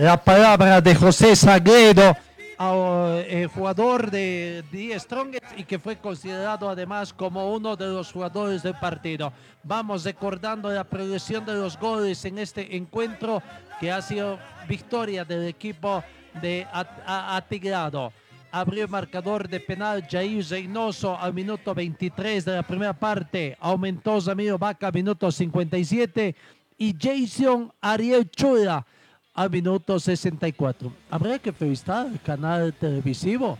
[0.00, 2.16] La palabra de José Sagredo,
[2.58, 8.62] eh, jugador de The Strongest y que fue considerado además como uno de los jugadores
[8.62, 9.30] del partido.
[9.62, 13.42] Vamos recordando la progresión de los goles en este encuentro
[13.78, 16.02] que ha sido victoria del equipo
[16.40, 16.66] de
[17.04, 18.10] Atigrado.
[18.52, 23.54] Abrió el marcador de penal Jair Reynoso al minuto 23 de la primera parte.
[23.60, 26.34] Aumentó Ramiro Vaca al minuto 57
[26.78, 28.86] y Jason Ariel Chura
[29.34, 30.92] al minuto 64.
[31.10, 33.58] Habría que felicitar al canal televisivo.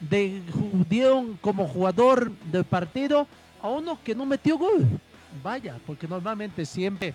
[0.00, 0.42] De,
[0.88, 3.26] dieron como jugador del partido
[3.62, 4.86] a uno que no metió gol.
[5.42, 7.14] Vaya, porque normalmente siempre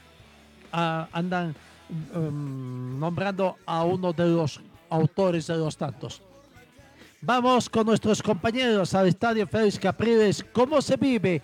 [0.71, 1.55] ah, andan
[1.89, 4.59] mm, nombrando a uno de los
[4.89, 6.21] autores de los tantos.
[7.21, 10.43] Vamos con nuestros compañeros al Estadio Félix Capriles.
[10.51, 11.41] ¿Cómo se vive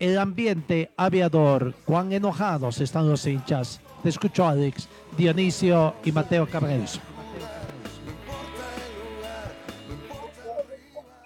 [0.00, 1.72] el ambiente aviador?
[1.84, 3.80] ¿Cuán enojados están los hinchas?
[4.04, 7.00] Escucho, Alex, Dionisio y Mateo Cabreros.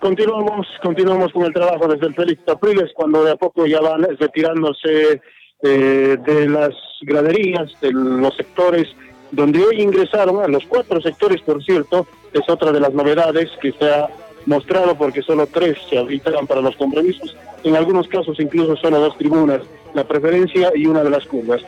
[0.01, 4.02] Continuamos, continuamos con el trabajo desde el Félix Capriles, cuando de a poco ya van
[4.18, 5.22] retirándose
[5.62, 8.88] eh, de las graderías, de los sectores
[9.30, 13.68] donde hoy ingresaron, a los cuatro sectores, por cierto, es otra de las novedades que
[13.68, 14.09] está
[14.46, 19.16] mostrado porque solo tres se habilitaron para los compromisos, en algunos casos incluso solo dos
[19.16, 19.62] tribunas,
[19.94, 21.62] la preferencia y una de las curvas.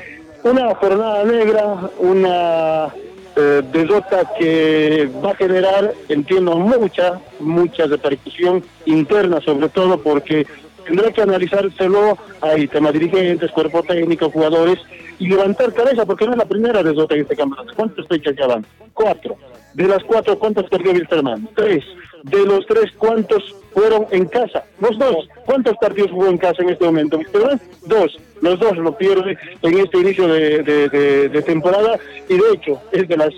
[0.47, 2.95] Una jornada negra, una
[3.35, 10.47] eh, derrota que va a generar, entiendo, mucha, mucha repercusión interna, sobre todo porque
[10.85, 14.79] tendrá que analizárselo hay temas dirigentes, cuerpo técnico, jugadores,
[15.19, 17.75] y levantar cabeza, porque no es la primera derrota en este campeonato.
[17.75, 18.65] ¿Cuántas fechas ya van?
[18.95, 19.37] Cuatro.
[19.75, 21.49] De las cuatro, ¿cuántas perdió Wilstermann?
[21.57, 21.85] Tres.
[22.23, 23.43] De los tres, ¿cuántos
[23.75, 24.63] fueron en casa?
[24.79, 25.29] Los dos.
[25.45, 27.19] ¿Cuántos partidos jugó en casa en este momento?
[27.19, 27.61] Wilstermann?
[27.85, 28.17] Dos.
[28.41, 31.99] Los dos lo pierde en este inicio de, temporada
[32.29, 33.35] y de hecho es de las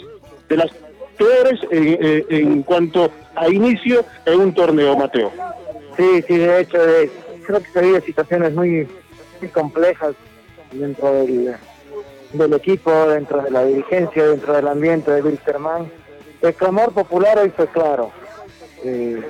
[0.49, 0.70] de las
[1.16, 5.31] peores en, eh, cuanto a inicio en un torneo, Mateo.
[5.97, 7.11] Sí, sí, de hecho, eh,
[7.47, 8.89] creo que se vive situaciones muy,
[9.41, 10.15] muy complejas
[10.73, 11.57] dentro del,
[12.33, 15.91] del equipo, dentro de la dirigencia, dentro del ambiente de Wilstermann.
[16.41, 18.12] El clamor popular hoy fue claro.
[18.85, 19.20] Eh,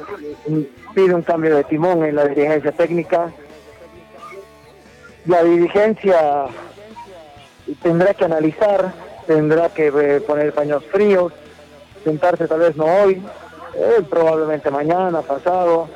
[0.94, 3.32] pide un cambio de timón en la dirigencia técnica.
[5.28, 6.46] La dirigencia
[7.82, 8.92] tendrá que analizar,
[9.26, 11.34] tendrá que eh, poner paños fríos,
[12.02, 13.22] sentarse tal vez no hoy,
[13.74, 15.86] eh, probablemente mañana, pasado,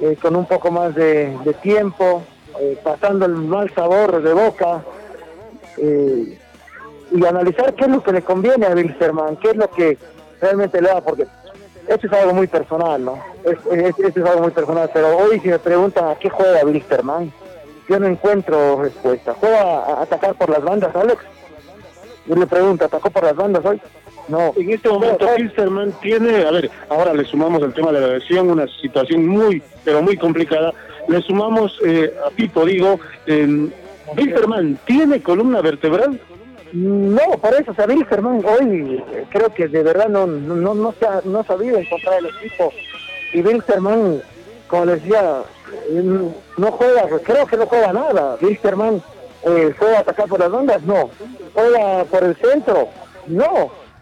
[0.00, 2.22] eh, con un poco más de, tiempo,
[2.84, 4.84] pasando el mal sabor de boca
[5.76, 9.98] y analizar qué es lo que le conviene a Wilstermann, qué es lo que
[10.40, 11.26] realmente le da, porque
[11.88, 13.18] esto es algo muy personal, ¿no?
[13.44, 17.32] Es- esto es algo muy personal, pero hoy si me preguntan a qué juega Wilstermann,
[17.88, 19.34] yo no encuentro respuesta.
[19.34, 21.22] ¿Juega a atacar por las bandas, Alex?
[22.26, 23.80] Yo le pregunto, ¿atacó por las bandas hoy?
[24.28, 24.52] No.
[24.56, 28.50] En este momento, Wilstermann tiene, a ver, ahora le sumamos el tema de la lesión,
[28.50, 30.72] una situación muy, pero muy complicada.
[31.08, 33.68] Le sumamos eh, a Pipo, digo, eh,
[34.16, 36.18] Wilstermann, ¿tiene columna vertebral?
[36.72, 40.94] No, por eso, o sea, Wilstermann hoy creo que de verdad no, no, no, no
[40.98, 42.72] se ha, no ha sabido encontrar el equipo.
[43.34, 44.22] Y Wilstermann,
[44.74, 45.42] como les decía,
[45.88, 48.36] eh, no juega, creo que no juega nada.
[48.40, 49.00] Wilstermann
[49.44, 51.10] eh, juega atacar por las bandas, no.
[51.54, 52.88] Juega por el centro,
[53.28, 53.70] no.